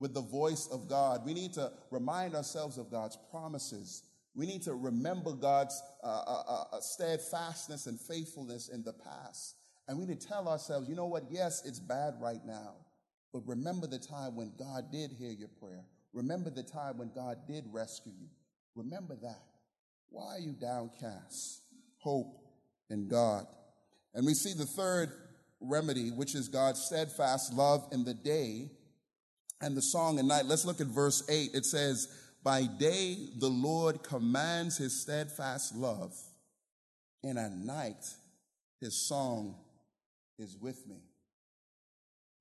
with 0.00 0.14
the 0.14 0.20
voice 0.20 0.68
of 0.72 0.88
God. 0.88 1.24
We 1.24 1.34
need 1.34 1.52
to 1.54 1.70
remind 1.90 2.34
ourselves 2.34 2.78
of 2.78 2.90
God's 2.90 3.16
promises. 3.30 4.02
We 4.34 4.46
need 4.46 4.62
to 4.62 4.74
remember 4.74 5.32
God's 5.32 5.80
uh, 6.02 6.06
uh, 6.06 6.42
uh, 6.48 6.64
uh 6.72 6.80
steadfastness 6.80 7.86
and 7.86 8.00
faithfulness 8.00 8.68
in 8.68 8.82
the 8.82 8.94
past. 8.94 9.56
And 9.86 9.98
we 9.98 10.06
need 10.06 10.20
to 10.20 10.26
tell 10.26 10.48
ourselves, 10.48 10.88
you 10.88 10.96
know 10.96 11.06
what? 11.06 11.24
Yes, 11.30 11.62
it's 11.64 11.78
bad 11.78 12.14
right 12.20 12.44
now. 12.44 12.74
But 13.32 13.46
remember 13.46 13.86
the 13.86 13.98
time 13.98 14.36
when 14.36 14.52
God 14.58 14.92
did 14.92 15.12
hear 15.12 15.30
your 15.30 15.48
prayer. 15.60 15.84
Remember 16.12 16.50
the 16.50 16.62
time 16.62 16.98
when 16.98 17.10
God 17.14 17.38
did 17.48 17.64
rescue 17.70 18.12
you. 18.20 18.28
Remember 18.74 19.16
that. 19.22 19.42
Why 20.10 20.34
are 20.34 20.40
you 20.40 20.52
downcast? 20.52 21.62
Hope 21.98 22.36
in 22.90 23.08
God. 23.08 23.46
And 24.14 24.26
we 24.26 24.34
see 24.34 24.52
the 24.52 24.66
third 24.66 25.10
remedy, 25.60 26.10
which 26.10 26.34
is 26.34 26.48
God's 26.48 26.82
steadfast 26.82 27.54
love 27.54 27.88
in 27.92 28.04
the 28.04 28.14
day 28.14 28.70
and 29.62 29.76
the 29.76 29.82
song 29.82 30.18
at 30.18 30.24
night. 30.26 30.44
Let's 30.44 30.66
look 30.66 30.80
at 30.80 30.88
verse 30.88 31.22
8. 31.28 31.50
It 31.54 31.64
says, 31.64 32.08
By 32.42 32.66
day 32.66 33.16
the 33.38 33.48
Lord 33.48 34.02
commands 34.02 34.76
his 34.76 35.00
steadfast 35.00 35.74
love, 35.74 36.12
and 37.22 37.38
at 37.38 37.52
night 37.52 38.04
his 38.80 39.08
song 39.08 39.56
is 40.38 40.58
with 40.60 40.86
me. 40.86 40.96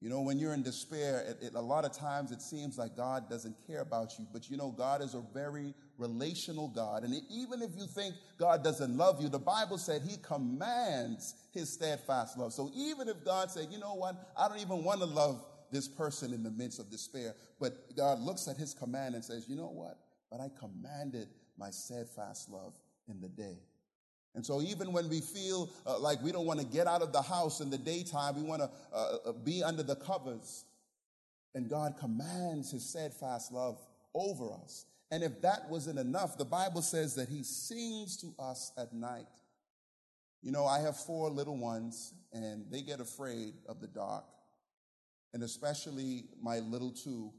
You 0.01 0.09
know, 0.09 0.21
when 0.21 0.39
you're 0.39 0.55
in 0.55 0.63
despair, 0.63 1.23
it, 1.27 1.45
it, 1.45 1.53
a 1.53 1.61
lot 1.61 1.85
of 1.85 1.91
times 1.91 2.31
it 2.31 2.41
seems 2.41 2.75
like 2.75 2.97
God 2.97 3.29
doesn't 3.29 3.55
care 3.67 3.81
about 3.81 4.17
you. 4.17 4.25
But 4.33 4.49
you 4.49 4.57
know, 4.57 4.71
God 4.71 5.03
is 5.03 5.13
a 5.13 5.21
very 5.31 5.75
relational 5.99 6.67
God. 6.69 7.03
And 7.03 7.13
even 7.29 7.61
if 7.61 7.69
you 7.77 7.85
think 7.85 8.15
God 8.39 8.63
doesn't 8.63 8.97
love 8.97 9.21
you, 9.21 9.29
the 9.29 9.37
Bible 9.37 9.77
said 9.77 10.01
He 10.01 10.17
commands 10.17 11.35
His 11.53 11.71
steadfast 11.71 12.35
love. 12.35 12.51
So 12.51 12.71
even 12.75 13.09
if 13.09 13.23
God 13.23 13.51
said, 13.51 13.67
you 13.69 13.77
know 13.77 13.93
what, 13.93 14.15
I 14.35 14.47
don't 14.47 14.59
even 14.59 14.83
want 14.83 15.01
to 15.01 15.05
love 15.05 15.45
this 15.71 15.87
person 15.87 16.33
in 16.33 16.41
the 16.41 16.51
midst 16.51 16.79
of 16.79 16.89
despair, 16.89 17.35
but 17.59 17.95
God 17.95 18.19
looks 18.19 18.47
at 18.47 18.57
His 18.57 18.73
command 18.73 19.13
and 19.13 19.23
says, 19.23 19.47
you 19.47 19.55
know 19.55 19.69
what, 19.69 19.99
but 20.31 20.41
I 20.41 20.49
commanded 20.59 21.27
my 21.59 21.69
steadfast 21.69 22.49
love 22.49 22.73
in 23.07 23.21
the 23.21 23.29
day. 23.29 23.59
And 24.33 24.45
so, 24.45 24.61
even 24.61 24.93
when 24.93 25.09
we 25.09 25.19
feel 25.19 25.69
uh, 25.85 25.99
like 25.99 26.21
we 26.21 26.31
don't 26.31 26.45
want 26.45 26.59
to 26.59 26.65
get 26.65 26.87
out 26.87 27.01
of 27.01 27.11
the 27.11 27.21
house 27.21 27.59
in 27.59 27.69
the 27.69 27.77
daytime, 27.77 28.35
we 28.35 28.43
want 28.43 28.61
to 28.61 28.69
uh, 28.93 29.17
uh, 29.25 29.31
be 29.33 29.61
under 29.63 29.83
the 29.83 29.95
covers. 29.95 30.65
And 31.53 31.69
God 31.69 31.95
commands 31.99 32.71
His 32.71 32.87
steadfast 32.87 33.51
love 33.51 33.77
over 34.13 34.53
us. 34.53 34.85
And 35.11 35.21
if 35.21 35.41
that 35.41 35.69
wasn't 35.69 35.99
enough, 35.99 36.37
the 36.37 36.45
Bible 36.45 36.81
says 36.81 37.15
that 37.15 37.27
He 37.27 37.43
sings 37.43 38.15
to 38.17 38.33
us 38.39 38.71
at 38.77 38.93
night. 38.93 39.27
You 40.41 40.51
know, 40.51 40.65
I 40.65 40.79
have 40.79 40.95
four 40.95 41.29
little 41.29 41.57
ones, 41.57 42.13
and 42.31 42.65
they 42.71 42.81
get 42.81 43.01
afraid 43.01 43.53
of 43.67 43.81
the 43.81 43.87
dark, 43.87 44.23
and 45.33 45.43
especially 45.43 46.29
my 46.41 46.59
little 46.59 46.91
two. 46.91 47.33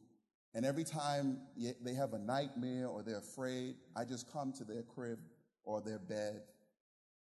And 0.55 0.67
every 0.67 0.85
time 0.85 1.39
they 1.83 1.95
have 1.95 2.13
a 2.13 2.19
nightmare 2.19 2.89
or 2.89 3.03
they're 3.03 3.17
afraid, 3.17 3.77
I 3.97 4.05
just 4.05 4.31
come 4.31 4.53
to 4.59 4.65
their 4.65 4.83
crib 4.83 5.19
or 5.65 5.81
their 5.81 5.99
bed 5.99 6.43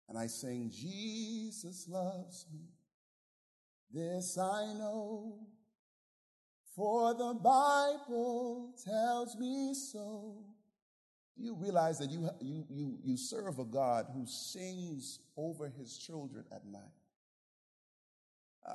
and 0.09 0.17
I 0.17 0.27
sing, 0.27 0.71
Jesus 0.71 1.87
loves 1.87 2.45
me. 2.51 2.61
This 3.91 4.37
I 4.37 4.73
know, 4.73 5.35
for 6.75 7.13
the 7.13 7.35
Bible 7.41 8.73
tells 8.83 9.35
me 9.37 9.73
so. 9.73 10.35
Do 11.37 11.43
you 11.43 11.55
realize 11.55 11.99
that 11.99 12.09
you, 12.09 12.29
you, 12.41 12.65
you, 12.69 12.97
you 13.03 13.17
serve 13.17 13.59
a 13.59 13.65
God 13.65 14.07
who 14.13 14.25
sings 14.25 15.19
over 15.37 15.69
his 15.69 15.97
children 15.97 16.43
at 16.51 16.65
night? 16.65 16.81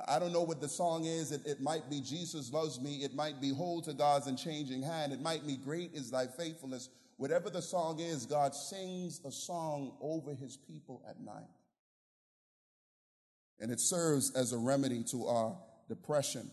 I 0.07 0.19
don't 0.19 0.33
know 0.33 0.41
what 0.41 0.61
the 0.61 0.67
song 0.67 1.05
is. 1.05 1.31
It, 1.31 1.45
it, 1.45 1.61
might 1.61 1.89
be 1.89 2.01
Jesus 2.01 2.51
loves 2.51 2.81
me. 2.81 3.03
It 3.03 3.13
might 3.13 3.39
be 3.39 3.53
hold 3.53 3.85
to 3.85 3.93
God's 3.93 4.27
unchanging 4.27 4.81
hand. 4.81 5.13
It 5.13 5.21
might 5.21 5.45
be 5.45 5.57
great 5.57 5.93
is 5.93 6.11
thy 6.11 6.27
faithfulness. 6.27 6.89
Whatever 7.17 7.49
the 7.49 7.61
song 7.61 7.99
is, 7.99 8.25
God 8.25 8.53
sings 8.53 9.21
a 9.25 9.31
song 9.31 9.93
over 10.01 10.33
his 10.33 10.57
people 10.57 11.01
at 11.09 11.19
night. 11.19 11.49
And 13.59 13.71
it 13.71 13.79
serves 13.79 14.35
as 14.35 14.51
a 14.51 14.57
remedy 14.57 15.03
to 15.11 15.27
our 15.27 15.55
depression. 15.87 16.51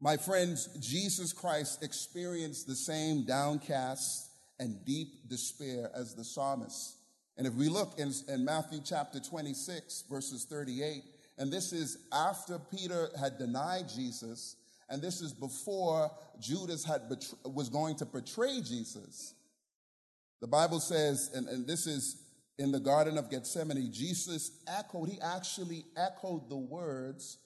My 0.00 0.16
friends, 0.16 0.68
Jesus 0.80 1.32
Christ 1.32 1.82
experienced 1.82 2.66
the 2.66 2.74
same 2.74 3.24
downcast 3.24 4.30
and 4.58 4.84
deep 4.84 5.28
despair 5.28 5.90
as 5.94 6.14
the 6.14 6.24
psalmist. 6.24 6.96
And 7.36 7.46
if 7.46 7.54
we 7.54 7.68
look 7.68 7.98
in, 7.98 8.12
in 8.28 8.44
Matthew 8.44 8.80
chapter 8.84 9.20
26, 9.20 10.04
verses 10.10 10.44
38, 10.44 11.04
and 11.38 11.52
this 11.52 11.72
is 11.72 11.98
after 12.12 12.58
Peter 12.58 13.10
had 13.18 13.38
denied 13.38 13.88
Jesus 13.88 14.56
and 14.88 15.02
this 15.02 15.20
is 15.20 15.32
before 15.32 16.10
Judas 16.40 16.84
had 16.84 17.02
was 17.44 17.68
going 17.68 17.96
to 17.96 18.06
betray 18.06 18.60
Jesus. 18.62 19.34
The 20.40 20.46
Bible 20.46 20.80
says, 20.80 21.30
and, 21.34 21.48
and 21.48 21.66
this 21.66 21.86
is 21.86 22.22
in 22.58 22.72
the 22.72 22.80
Garden 22.80 23.18
of 23.18 23.30
Gethsemane, 23.30 23.92
Jesus 23.92 24.50
echoed, 24.66 25.08
he 25.08 25.20
actually 25.20 25.84
echoed 25.96 26.48
the 26.48 26.56
words 26.56 27.38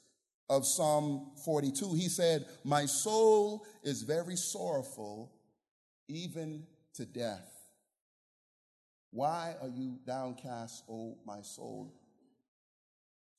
of 0.49 0.67
Psalm 0.67 1.33
42. 1.45 1.95
He 1.95 2.09
said, 2.09 2.47
My 2.65 2.87
soul 2.87 3.67
is 3.83 4.03
very 4.03 4.37
sorrowful, 4.37 5.33
even 6.09 6.65
to 6.95 7.05
death. 7.05 7.49
Why 9.11 9.55
are 9.61 9.69
you 9.69 9.99
downcast, 10.07 10.85
O 10.89 11.19
my 11.27 11.43
soul? 11.43 11.95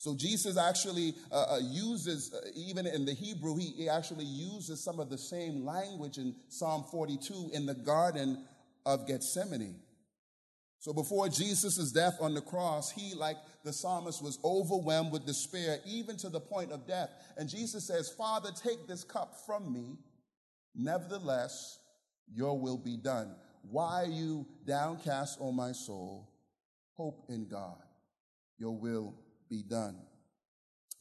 So 0.04 0.14
Jesus 0.14 0.58
actually 0.58 1.16
uh, 1.32 1.46
uh, 1.52 1.60
uses, 1.62 2.34
uh, 2.34 2.50
even 2.54 2.86
in 2.86 3.06
the 3.06 3.14
Hebrew, 3.14 3.56
he, 3.56 3.68
he 3.68 3.88
actually 3.88 4.26
uses 4.26 4.84
some 4.84 5.00
of 5.00 5.10
the 5.10 5.18
same 5.18 5.64
language 5.64 6.18
in 6.18 6.36
Psalm 6.50 6.84
42 6.92 7.52
in 7.54 7.66
the 7.66 7.74
Garden 7.74 8.44
of 8.86 9.08
Gethsemane. 9.08 9.80
So 10.80 10.92
before 10.92 11.30
Jesus' 11.30 11.94
death 11.94 12.18
on 12.20 12.34
the 12.34 12.42
cross, 12.42 12.92
he, 12.92 13.16
like 13.16 13.38
the 13.64 13.72
psalmist, 13.72 14.22
was 14.22 14.40
overwhelmed 14.44 15.14
with 15.14 15.26
despair, 15.26 15.80
even 15.86 16.18
to 16.18 16.28
the 16.28 16.42
point 16.42 16.74
of 16.74 16.86
death. 16.86 17.10
And 17.38 17.48
Jesus 17.48 17.88
says, 17.88 18.10
Father, 18.10 18.50
take 18.62 18.86
this 18.86 19.06
cup 19.06 19.38
from 19.46 19.72
me. 19.72 20.00
Nevertheless, 20.76 21.80
your 22.30 22.60
will 22.60 22.78
be 22.78 22.98
done. 22.98 23.38
Why 23.62 24.02
are 24.02 24.08
you 24.08 24.48
downcast, 24.68 25.38
O 25.40 25.54
my 25.54 25.72
soul? 25.72 26.30
Hope 26.98 27.24
in 27.30 27.48
God. 27.48 27.78
Your 28.58 28.76
will 28.76 29.16
be 29.50 29.64
done. 29.64 29.98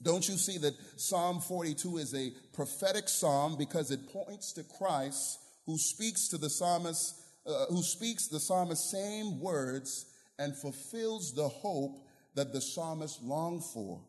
Don't 0.03 0.29
you 0.29 0.37
see 0.37 0.59
that 0.59 0.75
Psalm 0.97 1.41
42 1.41 1.99
is 1.99 2.15
a 2.15 2.33
prophetic 2.53 3.09
psalm 3.09 3.57
because 3.57 3.91
it 3.91 4.13
points 4.13 4.53
to 4.55 4.65
Christ 4.65 5.39
who 5.67 5.79
speaks 5.79 6.29
to 6.29 6.39
the 6.39 6.51
psalmist, 6.51 7.15
uh, 7.47 7.67
who 7.67 7.83
speaks 7.83 8.27
the 8.27 8.41
psalmist's 8.41 8.91
same 8.91 9.39
words 9.41 10.07
and 10.39 10.57
fulfills 10.57 11.35
the 11.35 11.49
hope 11.49 12.05
that 12.35 12.53
the 12.53 12.61
psalmist 12.61 13.23
longed 13.23 13.65
for. 13.65 14.01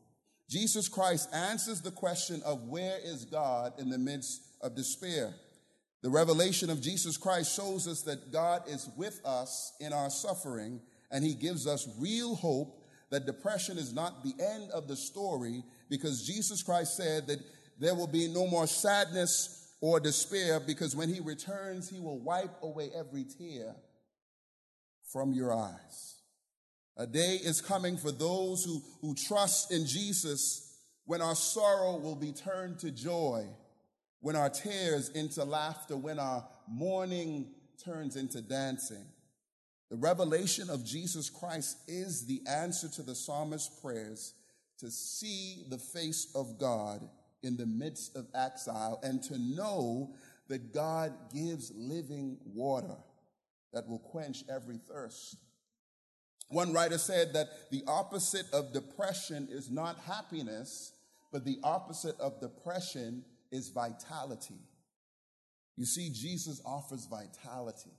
Jesus 0.50 0.88
Christ 0.90 1.30
answers 1.34 1.82
the 1.82 1.92
question 1.92 2.42
of 2.44 2.68
where 2.68 2.98
is 3.04 3.26
God 3.26 3.74
in 3.80 3.90
the 3.90 3.98
midst 3.98 4.42
of 4.62 4.76
despair. 4.76 5.34
The 6.02 6.10
revelation 6.10 6.70
of 6.70 6.82
Jesus 6.82 7.18
Christ 7.18 7.56
shows 7.56 7.88
us 7.88 8.02
that 8.04 8.32
God 8.32 8.64
is 8.68 8.90
with 8.98 9.22
us 9.26 9.74
in 9.80 9.94
our 9.94 10.10
suffering 10.10 10.82
and 11.12 11.24
he 11.24 11.34
gives 11.34 11.68
us 11.68 11.88
real 12.00 12.36
hope 12.36 12.83
that 13.12 13.26
depression 13.26 13.78
is 13.78 13.94
not 13.94 14.24
the 14.24 14.34
end 14.44 14.72
of 14.72 14.88
the 14.88 14.96
story 14.96 15.64
because 15.90 16.26
Jesus 16.26 16.64
Christ 16.64 16.98
said 16.98 17.28
that 17.28 17.40
there 17.80 17.96
will 17.96 18.08
be 18.08 18.28
no 18.28 18.48
more 18.48 18.68
sadness 18.68 19.74
or 19.82 20.00
despair 20.00 20.60
because 20.60 20.96
when 20.96 21.14
he 21.14 21.20
returns, 21.20 21.90
he 21.90 22.00
will 22.00 22.20
wipe 22.20 22.62
away 22.62 22.90
every 22.96 23.26
tear 23.26 23.76
from 25.12 25.34
your 25.34 25.54
eyes. 25.54 26.16
A 26.98 27.08
day 27.08 27.40
is 27.44 27.60
coming 27.60 27.98
for 27.98 28.12
those 28.12 28.64
who, 28.64 28.82
who 29.02 29.16
trust 29.16 29.72
in 29.72 29.86
Jesus 29.86 30.78
when 31.06 31.22
our 31.22 31.36
sorrow 31.36 31.98
will 31.98 32.16
be 32.16 32.32
turned 32.32 32.80
to 32.80 32.92
joy, 32.92 33.46
when 34.22 34.36
our 34.36 34.50
tears 34.50 35.10
into 35.10 35.44
laughter, 35.44 35.98
when 35.98 36.20
our 36.20 36.48
mourning 36.70 37.52
turns 37.84 38.16
into 38.16 38.42
dancing. 38.42 39.06
The 39.94 40.00
revelation 40.00 40.72
of 40.72 40.84
Jesus 40.84 41.30
Christ 41.30 41.78
is 41.88 42.26
the 42.26 42.42
answer 42.50 42.90
to 42.96 43.04
the 43.04 43.14
psalmist's 43.14 43.80
prayers 43.80 44.34
to 44.80 44.90
see 44.90 45.66
the 45.70 45.78
face 45.78 46.30
of 46.34 46.58
God 46.58 47.08
in 47.44 47.58
the 47.58 47.68
midst 47.68 48.16
of 48.16 48.26
exile 48.34 49.00
and 49.04 49.22
to 49.22 49.38
know 49.38 50.16
that 50.48 50.74
God 50.74 51.14
gives 51.32 51.72
living 51.76 52.40
water 52.44 52.98
that 53.72 53.88
will 53.88 54.00
quench 54.00 54.44
every 54.50 54.80
thirst. 54.80 55.36
One 56.48 56.74
writer 56.74 56.98
said 56.98 57.34
that 57.34 57.50
the 57.70 57.84
opposite 57.86 58.52
of 58.52 58.74
depression 58.74 59.48
is 59.52 59.70
not 59.70 60.00
happiness, 60.08 60.94
but 61.32 61.46
the 61.46 61.60
opposite 61.64 62.20
of 62.20 62.42
depression 62.42 63.24
is 63.52 63.70
vitality. 63.70 64.58
You 65.78 65.86
see, 65.86 66.10
Jesus 66.10 66.64
offers 66.66 67.06
vitality. 67.06 67.92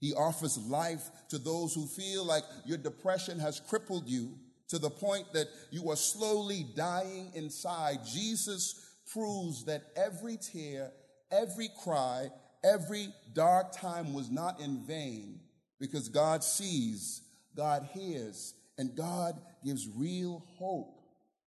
He 0.00 0.14
offers 0.14 0.58
life 0.58 1.10
to 1.28 1.38
those 1.38 1.74
who 1.74 1.86
feel 1.86 2.24
like 2.24 2.44
your 2.64 2.78
depression 2.78 3.38
has 3.38 3.60
crippled 3.60 4.08
you 4.08 4.32
to 4.68 4.78
the 4.78 4.90
point 4.90 5.32
that 5.34 5.48
you 5.70 5.90
are 5.90 5.96
slowly 5.96 6.64
dying 6.74 7.30
inside. 7.34 7.98
Jesus 8.06 8.96
proves 9.12 9.64
that 9.64 9.82
every 9.96 10.38
tear, 10.38 10.92
every 11.30 11.68
cry, 11.82 12.28
every 12.64 13.08
dark 13.34 13.72
time 13.72 14.14
was 14.14 14.30
not 14.30 14.60
in 14.60 14.84
vain 14.86 15.40
because 15.78 16.08
God 16.08 16.44
sees, 16.44 17.22
God 17.56 17.88
hears, 17.92 18.54
And 18.78 18.96
God 18.96 19.38
gives 19.62 19.88
real 19.94 20.42
hope 20.56 21.00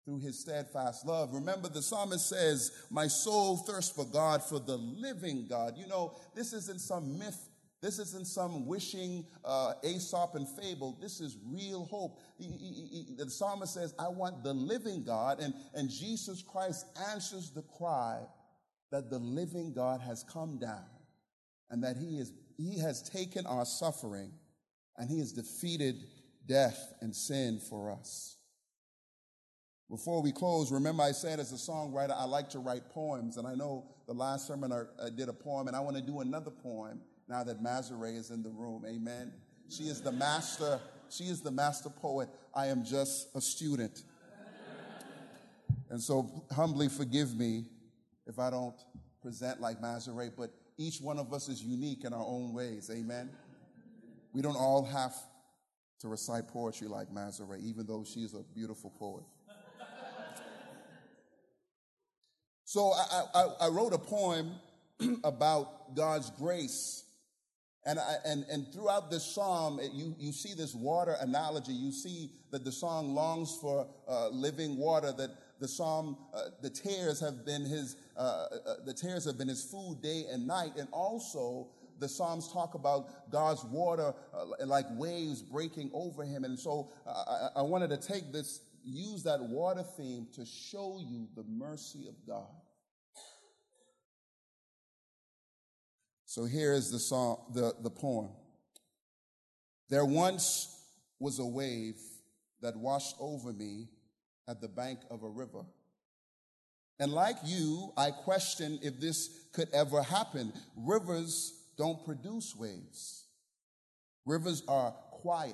through 0.03 0.19
his 0.19 0.39
steadfast 0.39 1.05
love. 1.05 1.33
Remember, 1.33 1.69
the 1.69 1.81
psalmist 1.81 2.27
says, 2.27 2.71
My 2.89 3.07
soul 3.07 3.57
thirsts 3.57 3.95
for 3.95 4.05
God, 4.05 4.43
for 4.43 4.59
the 4.59 4.75
living 4.75 5.45
God. 5.47 5.77
You 5.77 5.87
know, 5.87 6.17
this 6.35 6.51
isn't 6.51 6.81
some 6.81 7.17
myth. 7.17 7.49
This 7.83 7.99
isn't 7.99 8.27
some 8.27 8.65
wishing 8.65 9.25
uh, 9.43 9.73
Aesop 9.83 10.35
and 10.35 10.47
fable. 10.47 10.97
This 11.01 11.19
is 11.19 11.37
real 11.45 11.83
hope. 11.83 12.21
He, 12.37 12.45
he, 12.45 13.05
he, 13.09 13.15
the 13.17 13.29
psalmist 13.29 13.73
says, 13.73 13.93
I 13.99 14.07
want 14.07 14.41
the 14.41 14.53
living 14.53 15.03
God. 15.03 15.41
And, 15.41 15.53
and 15.73 15.89
Jesus 15.89 16.41
Christ 16.41 16.85
answers 17.11 17.51
the 17.51 17.61
cry 17.77 18.21
that 18.91 19.09
the 19.09 19.19
living 19.19 19.73
God 19.73 19.99
has 19.99 20.23
come 20.23 20.59
down 20.59 20.85
and 21.69 21.83
that 21.83 21.97
he, 21.97 22.19
is, 22.19 22.31
he 22.55 22.79
has 22.79 23.03
taken 23.03 23.45
our 23.45 23.65
suffering 23.65 24.31
and 24.97 25.09
he 25.09 25.19
has 25.19 25.33
defeated 25.33 26.05
death 26.47 26.93
and 27.01 27.13
sin 27.13 27.59
for 27.59 27.91
us. 27.91 28.37
Before 29.89 30.21
we 30.21 30.31
close, 30.31 30.71
remember 30.71 31.03
I 31.03 31.11
said 31.11 31.37
as 31.41 31.51
a 31.51 31.71
songwriter, 31.71 32.15
I 32.15 32.23
like 32.23 32.49
to 32.51 32.59
write 32.59 32.89
poems. 32.91 33.35
And 33.35 33.45
I 33.45 33.55
know 33.55 33.89
the 34.07 34.13
last 34.13 34.47
sermon 34.47 34.71
I, 34.71 34.83
I 35.05 35.09
did 35.09 35.27
a 35.27 35.33
poem, 35.33 35.67
and 35.67 35.75
I 35.75 35.81
want 35.81 35.97
to 35.97 36.01
do 36.01 36.21
another 36.21 36.49
poem 36.49 37.01
now 37.27 37.43
that 37.43 37.63
Mazare 37.63 38.15
is 38.17 38.31
in 38.31 38.43
the 38.43 38.49
room. 38.49 38.83
Amen. 38.87 39.31
She 39.69 39.83
is 39.83 40.01
the 40.01 40.11
master, 40.11 40.79
she 41.09 41.25
is 41.25 41.41
the 41.41 41.51
master 41.51 41.89
poet. 41.89 42.29
I 42.53 42.67
am 42.67 42.83
just 42.83 43.29
a 43.35 43.41
student. 43.41 44.03
And 45.89 46.01
so 46.01 46.45
humbly 46.51 46.89
forgive 46.89 47.35
me 47.35 47.65
if 48.25 48.39
I 48.39 48.49
don't 48.49 48.75
present 49.21 49.61
like 49.61 49.81
Mazare, 49.81 50.31
but 50.35 50.51
each 50.77 50.99
one 50.99 51.19
of 51.19 51.33
us 51.33 51.49
is 51.49 51.63
unique 51.63 52.03
in 52.03 52.13
our 52.13 52.25
own 52.25 52.53
ways. 52.53 52.89
Amen. 52.91 53.29
We 54.33 54.41
don't 54.41 54.55
all 54.55 54.83
have 54.85 55.13
to 55.99 56.07
recite 56.07 56.47
poetry 56.47 56.87
like 56.87 57.09
Mazare, 57.09 57.61
even 57.61 57.85
though 57.85 58.03
she 58.03 58.21
is 58.21 58.33
a 58.33 58.43
beautiful 58.55 58.89
poet. 58.89 59.23
So 62.65 62.91
I, 62.91 63.23
I, 63.35 63.47
I 63.61 63.67
wrote 63.67 63.93
a 63.93 63.99
poem 63.99 64.55
about 65.23 65.95
God's 65.95 66.31
grace. 66.31 67.03
And, 67.85 67.99
I, 67.99 68.15
and, 68.25 68.45
and 68.49 68.71
throughout 68.71 69.11
this 69.11 69.25
psalm, 69.25 69.79
you, 69.91 70.15
you 70.17 70.31
see 70.31 70.53
this 70.53 70.73
water 70.73 71.17
analogy. 71.19 71.73
You 71.73 71.91
see 71.91 72.31
that 72.51 72.63
the 72.63 72.71
song 72.71 73.13
longs 73.13 73.57
for 73.59 73.87
uh, 74.07 74.29
living 74.29 74.77
water, 74.77 75.11
that 75.11 75.31
the 75.59 75.67
psalm, 75.67 76.17
uh, 76.33 76.43
the 76.61 76.69
tears 76.69 77.19
have 77.19 77.45
been 77.45 77.65
his, 77.65 77.97
uh, 78.15 78.19
uh 78.19 78.73
the 78.85 78.93
tears 78.93 79.25
have 79.25 79.37
been 79.37 79.49
his 79.49 79.63
food 79.63 80.01
day 80.01 80.25
and 80.31 80.47
night. 80.47 80.73
And 80.77 80.87
also 80.91 81.67
the 81.99 82.09
Psalms 82.09 82.51
talk 82.51 82.73
about 82.73 83.31
God's 83.31 83.63
water 83.63 84.13
uh, 84.33 84.65
like 84.65 84.85
waves 84.91 85.41
breaking 85.41 85.91
over 85.93 86.23
him. 86.23 86.43
And 86.43 86.59
so 86.59 86.91
uh, 87.07 87.49
I, 87.55 87.59
I 87.59 87.61
wanted 87.61 87.89
to 87.91 87.97
take 87.97 88.31
this, 88.31 88.61
use 88.83 89.23
that 89.23 89.41
water 89.41 89.83
theme 89.97 90.27
to 90.35 90.45
show 90.45 90.99
you 90.99 91.27
the 91.35 91.43
mercy 91.43 92.07
of 92.07 92.15
God. 92.27 92.62
So 96.33 96.45
here 96.45 96.73
is 96.73 96.89
the 96.89 96.97
song, 96.97 97.37
the, 97.53 97.75
the 97.83 97.91
poem. 97.91 98.29
There 99.91 100.03
once 100.03 100.75
was 101.19 101.37
a 101.37 101.45
wave 101.45 101.99
that 102.59 102.75
washed 102.75 103.15
over 103.19 103.53
me 103.53 103.89
at 104.49 104.59
the 104.59 104.67
bank 104.67 104.97
of 105.11 105.21
a 105.21 105.29
river. 105.29 105.63
And 106.99 107.11
like 107.11 107.35
you, 107.45 107.93
I 107.95 108.09
question 108.09 108.79
if 108.81 108.99
this 108.99 109.29
could 109.53 109.67
ever 109.73 110.01
happen. 110.01 110.51
Rivers 110.75 111.53
don't 111.77 112.03
produce 112.03 112.55
waves. 112.55 113.25
Rivers 114.25 114.63
are 114.67 114.89
quiet, 115.11 115.53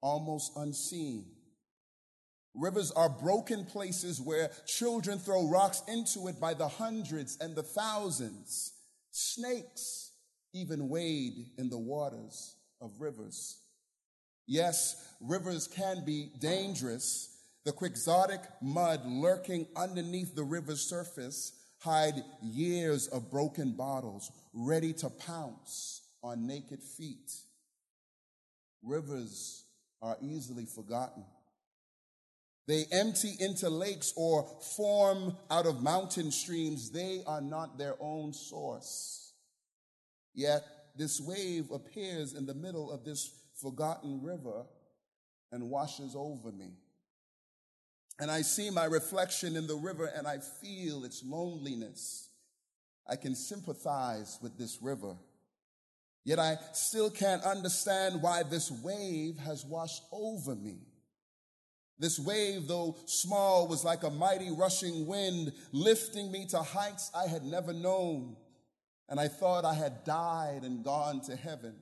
almost 0.00 0.56
unseen. 0.56 1.24
Rivers 2.52 2.90
are 2.90 3.08
broken 3.08 3.64
places 3.64 4.20
where 4.20 4.50
children 4.66 5.20
throw 5.20 5.46
rocks 5.46 5.84
into 5.86 6.26
it 6.26 6.40
by 6.40 6.52
the 6.52 6.66
hundreds 6.66 7.38
and 7.40 7.54
the 7.54 7.62
thousands. 7.62 8.73
Snakes 9.16 10.10
even 10.52 10.88
wade 10.88 11.52
in 11.56 11.68
the 11.68 11.78
waters 11.78 12.56
of 12.80 13.00
rivers. 13.00 13.60
Yes, 14.48 15.14
rivers 15.20 15.68
can 15.68 16.04
be 16.04 16.32
dangerous. 16.40 17.28
The 17.64 17.70
quixotic 17.70 18.40
mud 18.60 19.06
lurking 19.06 19.68
underneath 19.76 20.34
the 20.34 20.42
river's 20.42 20.80
surface 20.80 21.52
hide 21.78 22.24
years 22.42 23.06
of 23.06 23.30
broken 23.30 23.76
bottles 23.76 24.32
ready 24.52 24.92
to 24.94 25.10
pounce 25.10 26.00
on 26.20 26.48
naked 26.48 26.82
feet. 26.82 27.30
Rivers 28.82 29.62
are 30.02 30.16
easily 30.20 30.66
forgotten. 30.66 31.22
They 32.66 32.86
empty 32.90 33.34
into 33.38 33.68
lakes 33.68 34.12
or 34.16 34.48
form 34.76 35.36
out 35.50 35.66
of 35.66 35.82
mountain 35.82 36.30
streams. 36.30 36.90
They 36.90 37.22
are 37.26 37.42
not 37.42 37.76
their 37.76 37.94
own 38.00 38.32
source. 38.32 39.32
Yet 40.32 40.64
this 40.96 41.20
wave 41.20 41.70
appears 41.70 42.32
in 42.34 42.46
the 42.46 42.54
middle 42.54 42.90
of 42.90 43.04
this 43.04 43.30
forgotten 43.60 44.22
river 44.22 44.64
and 45.52 45.68
washes 45.68 46.14
over 46.16 46.50
me. 46.52 46.72
And 48.18 48.30
I 48.30 48.42
see 48.42 48.70
my 48.70 48.84
reflection 48.84 49.56
in 49.56 49.66
the 49.66 49.76
river 49.76 50.06
and 50.06 50.26
I 50.26 50.38
feel 50.38 51.04
its 51.04 51.22
loneliness. 51.24 52.30
I 53.08 53.16
can 53.16 53.34
sympathize 53.34 54.38
with 54.40 54.56
this 54.56 54.78
river. 54.80 55.16
Yet 56.24 56.38
I 56.38 56.56
still 56.72 57.10
can't 57.10 57.42
understand 57.42 58.22
why 58.22 58.42
this 58.42 58.70
wave 58.70 59.36
has 59.38 59.64
washed 59.64 60.02
over 60.10 60.54
me. 60.54 60.78
This 61.98 62.18
wave, 62.18 62.66
though 62.66 62.96
small, 63.06 63.68
was 63.68 63.84
like 63.84 64.02
a 64.02 64.10
mighty 64.10 64.50
rushing 64.50 65.06
wind, 65.06 65.52
lifting 65.72 66.32
me 66.32 66.46
to 66.46 66.58
heights 66.58 67.10
I 67.14 67.28
had 67.28 67.44
never 67.44 67.72
known. 67.72 68.36
And 69.08 69.20
I 69.20 69.28
thought 69.28 69.64
I 69.64 69.74
had 69.74 70.04
died 70.04 70.62
and 70.62 70.84
gone 70.84 71.20
to 71.22 71.36
heaven. 71.36 71.74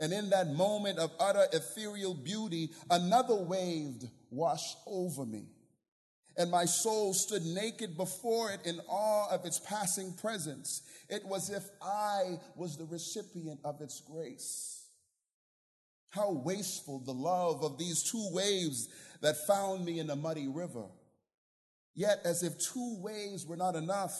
And 0.00 0.12
in 0.12 0.30
that 0.30 0.48
moment 0.54 0.98
of 0.98 1.12
utter 1.20 1.46
ethereal 1.52 2.14
beauty, 2.14 2.70
another 2.90 3.36
wave 3.36 4.02
washed 4.30 4.76
over 4.86 5.26
me. 5.26 5.46
And 6.36 6.50
my 6.50 6.64
soul 6.64 7.12
stood 7.12 7.44
naked 7.44 7.96
before 7.96 8.50
it 8.50 8.60
in 8.64 8.80
awe 8.88 9.28
of 9.30 9.44
its 9.44 9.58
passing 9.60 10.14
presence. 10.14 10.82
It 11.10 11.24
was 11.26 11.50
as 11.50 11.62
if 11.62 11.70
I 11.82 12.40
was 12.56 12.78
the 12.78 12.86
recipient 12.86 13.60
of 13.64 13.80
its 13.82 14.00
grace. 14.00 14.81
How 16.12 16.30
wasteful 16.30 16.98
the 16.98 17.14
love 17.14 17.64
of 17.64 17.78
these 17.78 18.02
two 18.02 18.28
waves 18.32 18.88
that 19.22 19.46
found 19.46 19.84
me 19.84 19.98
in 19.98 20.10
a 20.10 20.16
muddy 20.16 20.46
river. 20.46 20.84
Yet, 21.94 22.20
as 22.24 22.42
if 22.42 22.58
two 22.58 22.96
waves 23.00 23.46
were 23.46 23.56
not 23.56 23.76
enough, 23.76 24.14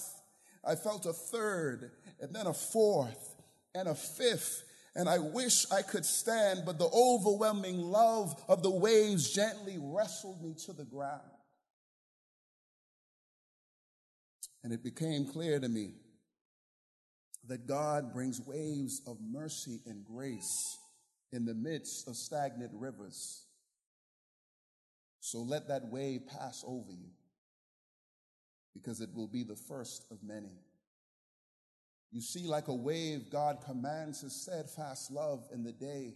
I 0.65 0.75
felt 0.75 1.05
a 1.05 1.13
third, 1.13 1.91
and 2.19 2.35
then 2.35 2.47
a 2.47 2.55
fourth, 2.55 3.37
and 3.75 3.89
a 3.89 3.95
fifth, 3.95 4.65
and 4.95 5.07
I 5.07 5.19
wish 5.19 5.71
I 5.71 5.83
could 5.83 6.07
stand, 6.07 6.63
but 6.65 6.79
the 6.79 6.89
overwhelming 6.89 7.79
love 7.79 8.43
of 8.49 8.63
the 8.63 8.71
waves 8.71 9.31
gently 9.31 9.77
wrestled 9.79 10.43
me 10.43 10.55
to 10.67 10.73
the 10.73 10.85
ground. 10.85 11.21
And 14.65 14.73
it 14.73 14.83
became 14.83 15.27
clear 15.27 15.61
to 15.61 15.69
me 15.69 15.95
that 17.49 17.67
God 17.67 18.15
brings 18.15 18.41
waves 18.41 19.03
of 19.07 19.19
mercy 19.21 19.81
and 19.87 20.05
grace 20.05 20.79
in 21.33 21.45
the 21.45 21.55
midst 21.55 22.09
of 22.09 22.17
stagnant 22.17 22.71
rivers. 22.75 23.47
So 25.21 25.39
let 25.39 25.69
that 25.69 25.87
wave 25.87 26.27
pass 26.27 26.65
over 26.67 26.91
you 26.91 27.11
because 28.75 29.01
it 29.01 29.11
will 29.15 29.29
be 29.29 29.43
the 29.43 29.57
first 29.57 30.05
of 30.11 30.19
many. 30.23 30.53
You 32.11 32.21
see, 32.21 32.47
like 32.47 32.69
a 32.69 32.75
wave, 32.75 33.31
God 33.31 33.59
commands 33.65 34.21
his 34.21 34.35
steadfast 34.35 35.11
love 35.11 35.49
in 35.53 35.65
the 35.65 35.73
day, 35.73 36.15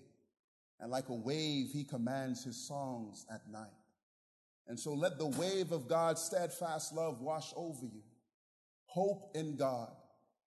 and 0.78 0.90
like 0.90 1.08
a 1.08 1.14
wave, 1.14 1.68
he 1.72 1.84
commands 1.84 2.44
his 2.44 2.56
songs 2.56 3.24
at 3.32 3.50
night. 3.50 3.70
And 4.68 4.78
so 4.78 4.92
let 4.92 5.16
the 5.18 5.26
wave 5.26 5.72
of 5.72 5.88
God's 5.88 6.20
steadfast 6.20 6.92
love 6.92 7.22
wash 7.22 7.52
over 7.56 7.86
you. 7.86 8.02
Hope 8.86 9.30
in 9.34 9.56
God. 9.56 9.92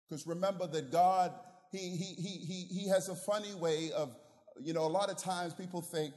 Because 0.07 0.27
remember 0.27 0.67
that 0.67 0.91
God, 0.91 1.33
he, 1.71 1.77
he, 1.77 2.21
he, 2.21 2.45
he, 2.45 2.81
he 2.81 2.89
has 2.89 3.09
a 3.09 3.15
funny 3.15 3.53
way 3.55 3.91
of 3.91 4.15
you 4.61 4.73
know, 4.73 4.85
a 4.85 4.87
lot 4.87 5.09
of 5.09 5.17
times 5.17 5.53
people 5.53 5.81
think 5.81 6.13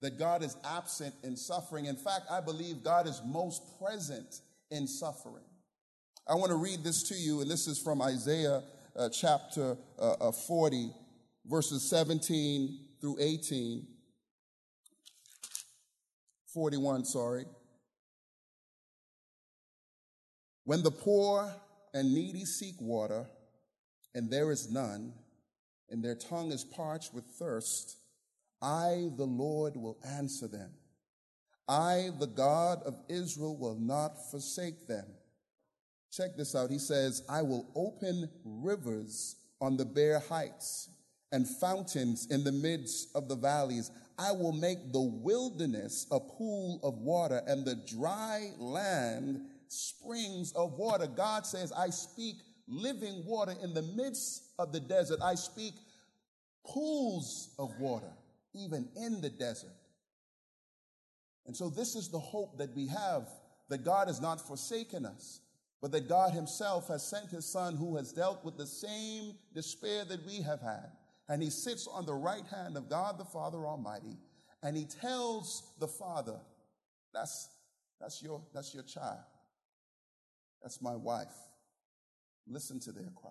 that 0.00 0.18
God 0.18 0.42
is 0.42 0.56
absent 0.64 1.14
in 1.22 1.36
suffering. 1.36 1.86
In 1.86 1.96
fact, 1.96 2.26
I 2.30 2.40
believe 2.40 2.84
God 2.84 3.06
is 3.06 3.20
most 3.26 3.62
present 3.80 4.40
in 4.70 4.86
suffering. 4.86 5.44
I 6.26 6.34
want 6.34 6.50
to 6.50 6.56
read 6.56 6.84
this 6.84 7.02
to 7.04 7.14
you, 7.14 7.40
and 7.40 7.50
this 7.50 7.66
is 7.66 7.80
from 7.80 8.02
Isaiah 8.02 8.62
uh, 8.96 9.08
chapter 9.08 9.76
uh, 9.98 10.12
uh, 10.20 10.32
40, 10.32 10.90
verses 11.46 11.88
17 11.88 12.78
through 13.00 13.16
18. 13.18 13.86
41, 16.52 17.04
sorry. 17.04 17.44
When 20.64 20.82
the 20.82 20.90
poor 20.90 21.50
and 21.94 22.12
needy 22.12 22.44
seek 22.44 22.74
water, 22.80 23.26
and 24.14 24.30
there 24.30 24.50
is 24.50 24.70
none, 24.70 25.12
and 25.90 26.02
their 26.02 26.14
tongue 26.14 26.52
is 26.52 26.64
parched 26.64 27.14
with 27.14 27.24
thirst. 27.24 27.96
I, 28.60 29.08
the 29.16 29.24
Lord, 29.24 29.76
will 29.76 29.98
answer 30.04 30.48
them. 30.48 30.70
I, 31.68 32.10
the 32.18 32.26
God 32.26 32.82
of 32.84 32.96
Israel, 33.08 33.56
will 33.56 33.78
not 33.78 34.30
forsake 34.30 34.86
them. 34.86 35.06
Check 36.10 36.36
this 36.36 36.54
out. 36.54 36.70
He 36.70 36.78
says, 36.78 37.22
I 37.28 37.42
will 37.42 37.68
open 37.74 38.28
rivers 38.44 39.36
on 39.60 39.76
the 39.76 39.84
bare 39.84 40.20
heights 40.20 40.88
and 41.32 41.46
fountains 41.46 42.26
in 42.30 42.44
the 42.44 42.52
midst 42.52 43.14
of 43.14 43.28
the 43.28 43.36
valleys. 43.36 43.90
I 44.18 44.32
will 44.32 44.52
make 44.52 44.92
the 44.92 45.00
wilderness 45.00 46.06
a 46.10 46.18
pool 46.18 46.80
of 46.82 46.98
water 46.98 47.42
and 47.46 47.64
the 47.64 47.76
dry 47.76 48.50
land 48.58 49.42
springs 49.68 50.52
of 50.52 50.72
water. 50.78 51.06
God 51.06 51.46
says, 51.46 51.72
I 51.72 51.90
speak 51.90 52.36
living 52.68 53.24
water 53.24 53.54
in 53.62 53.74
the 53.74 53.82
midst 53.82 54.42
of 54.58 54.72
the 54.72 54.80
desert. 54.80 55.20
I 55.22 55.34
speak 55.34 55.74
pools 56.64 57.54
of 57.58 57.78
water, 57.78 58.12
even 58.54 58.88
in 58.96 59.20
the 59.20 59.30
desert. 59.30 59.70
And 61.46 61.56
so, 61.56 61.70
this 61.70 61.96
is 61.96 62.08
the 62.10 62.18
hope 62.18 62.58
that 62.58 62.74
we 62.76 62.86
have 62.88 63.26
that 63.70 63.84
God 63.84 64.08
has 64.08 64.20
not 64.20 64.46
forsaken 64.46 65.06
us, 65.06 65.40
but 65.80 65.92
that 65.92 66.08
God 66.08 66.32
Himself 66.32 66.88
has 66.88 67.06
sent 67.06 67.30
His 67.30 67.46
Son 67.46 67.74
who 67.76 67.96
has 67.96 68.12
dealt 68.12 68.44
with 68.44 68.56
the 68.56 68.66
same 68.66 69.32
despair 69.54 70.04
that 70.04 70.24
we 70.26 70.42
have 70.42 70.60
had. 70.60 70.90
And 71.28 71.42
He 71.42 71.50
sits 71.50 71.86
on 71.86 72.04
the 72.04 72.14
right 72.14 72.44
hand 72.50 72.76
of 72.76 72.90
God 72.90 73.18
the 73.18 73.24
Father 73.24 73.66
Almighty, 73.66 74.18
and 74.62 74.76
He 74.76 74.84
tells 74.84 75.72
the 75.78 75.88
Father, 75.88 76.38
That's, 77.14 77.48
that's, 77.98 78.22
your, 78.22 78.42
that's 78.52 78.74
your 78.74 78.82
child. 78.84 79.24
That's 80.62 80.82
my 80.82 80.96
wife. 80.96 81.47
Listen 82.48 82.80
to 82.80 82.92
their 82.92 83.10
cry. 83.14 83.30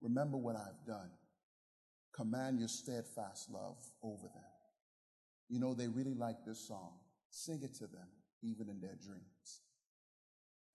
Remember 0.00 0.36
what 0.36 0.56
I've 0.56 0.86
done. 0.86 1.10
Command 2.14 2.58
your 2.58 2.68
steadfast 2.68 3.50
love 3.50 3.78
over 4.02 4.22
them. 4.22 4.42
You 5.48 5.60
know, 5.60 5.74
they 5.74 5.88
really 5.88 6.14
like 6.14 6.44
this 6.46 6.66
song. 6.66 6.92
Sing 7.30 7.60
it 7.62 7.74
to 7.74 7.86
them, 7.86 8.08
even 8.42 8.68
in 8.68 8.80
their 8.80 8.96
dreams. 9.02 9.62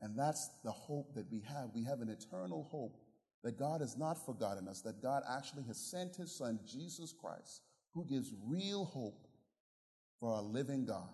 And 0.01 0.17
that's 0.17 0.49
the 0.63 0.71
hope 0.71 1.13
that 1.15 1.31
we 1.31 1.41
have. 1.41 1.69
We 1.73 1.83
have 1.85 2.01
an 2.01 2.09
eternal 2.09 2.67
hope 2.71 2.97
that 3.43 3.57
God 3.57 3.81
has 3.81 3.97
not 3.97 4.23
forgotten 4.25 4.67
us, 4.67 4.81
that 4.81 5.01
God 5.01 5.23
actually 5.29 5.63
has 5.63 5.77
sent 5.77 6.15
his 6.15 6.35
son, 6.35 6.59
Jesus 6.65 7.13
Christ, 7.13 7.61
who 7.93 8.05
gives 8.05 8.33
real 8.47 8.85
hope 8.85 9.27
for 10.19 10.33
our 10.33 10.41
living 10.41 10.85
God. 10.85 11.09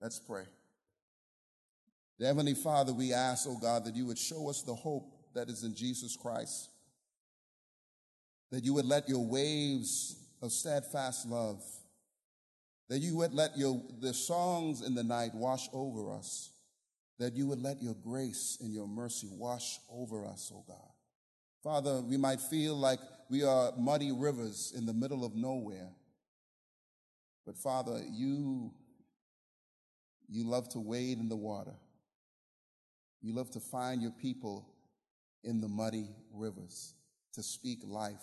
Let's 0.00 0.18
pray. 0.18 0.44
The 2.18 2.26
Heavenly 2.26 2.54
Father, 2.54 2.92
we 2.92 3.12
ask, 3.12 3.46
oh 3.48 3.58
God, 3.60 3.84
that 3.84 3.94
you 3.94 4.06
would 4.06 4.18
show 4.18 4.48
us 4.48 4.62
the 4.62 4.74
hope 4.74 5.12
that 5.34 5.48
is 5.48 5.64
in 5.64 5.74
Jesus 5.74 6.16
Christ, 6.16 6.70
that 8.50 8.64
you 8.64 8.72
would 8.74 8.86
let 8.86 9.08
your 9.08 9.24
waves 9.24 10.16
of 10.40 10.50
steadfast 10.50 11.26
love, 11.26 11.62
that 12.88 13.00
you 13.00 13.16
would 13.16 13.34
let 13.34 13.58
your, 13.58 13.82
the 14.00 14.14
songs 14.14 14.80
in 14.80 14.94
the 14.94 15.04
night 15.04 15.34
wash 15.34 15.68
over 15.74 16.10
us, 16.10 16.50
that 17.18 17.34
you 17.34 17.46
would 17.48 17.60
let 17.60 17.82
your 17.82 17.94
grace 17.94 18.56
and 18.60 18.72
your 18.72 18.88
mercy 18.88 19.28
wash 19.30 19.78
over 19.90 20.24
us, 20.26 20.50
oh 20.54 20.64
God. 20.66 20.76
Father, 21.62 22.00
we 22.00 22.16
might 22.16 22.40
feel 22.40 22.76
like 22.76 23.00
we 23.28 23.42
are 23.42 23.72
muddy 23.76 24.12
rivers 24.12 24.72
in 24.76 24.86
the 24.86 24.92
middle 24.94 25.24
of 25.24 25.34
nowhere. 25.34 25.90
But 27.44 27.58
Father, 27.58 28.00
you, 28.10 28.72
you 30.28 30.44
love 30.44 30.68
to 30.70 30.80
wade 30.80 31.18
in 31.18 31.28
the 31.28 31.36
water. 31.36 31.74
You 33.26 33.32
love 33.32 33.50
to 33.50 33.60
find 33.60 34.00
your 34.00 34.12
people 34.12 34.68
in 35.42 35.60
the 35.60 35.66
muddy 35.66 36.10
rivers, 36.32 36.94
to 37.32 37.42
speak 37.42 37.80
life, 37.82 38.22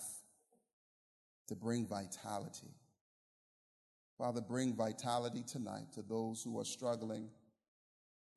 to 1.48 1.54
bring 1.54 1.86
vitality. 1.86 2.72
Father, 4.16 4.40
bring 4.40 4.74
vitality 4.74 5.44
tonight 5.46 5.92
to 5.92 6.00
those 6.00 6.42
who 6.42 6.58
are 6.58 6.64
struggling 6.64 7.28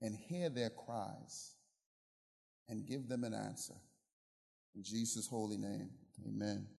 and 0.01 0.13
hear 0.13 0.49
their 0.49 0.69
cries 0.69 1.53
and 2.67 2.85
give 2.85 3.07
them 3.07 3.23
an 3.23 3.33
answer. 3.33 3.75
In 4.75 4.83
Jesus' 4.83 5.25
holy 5.25 5.55
name, 5.55 5.89
amen. 6.27 6.67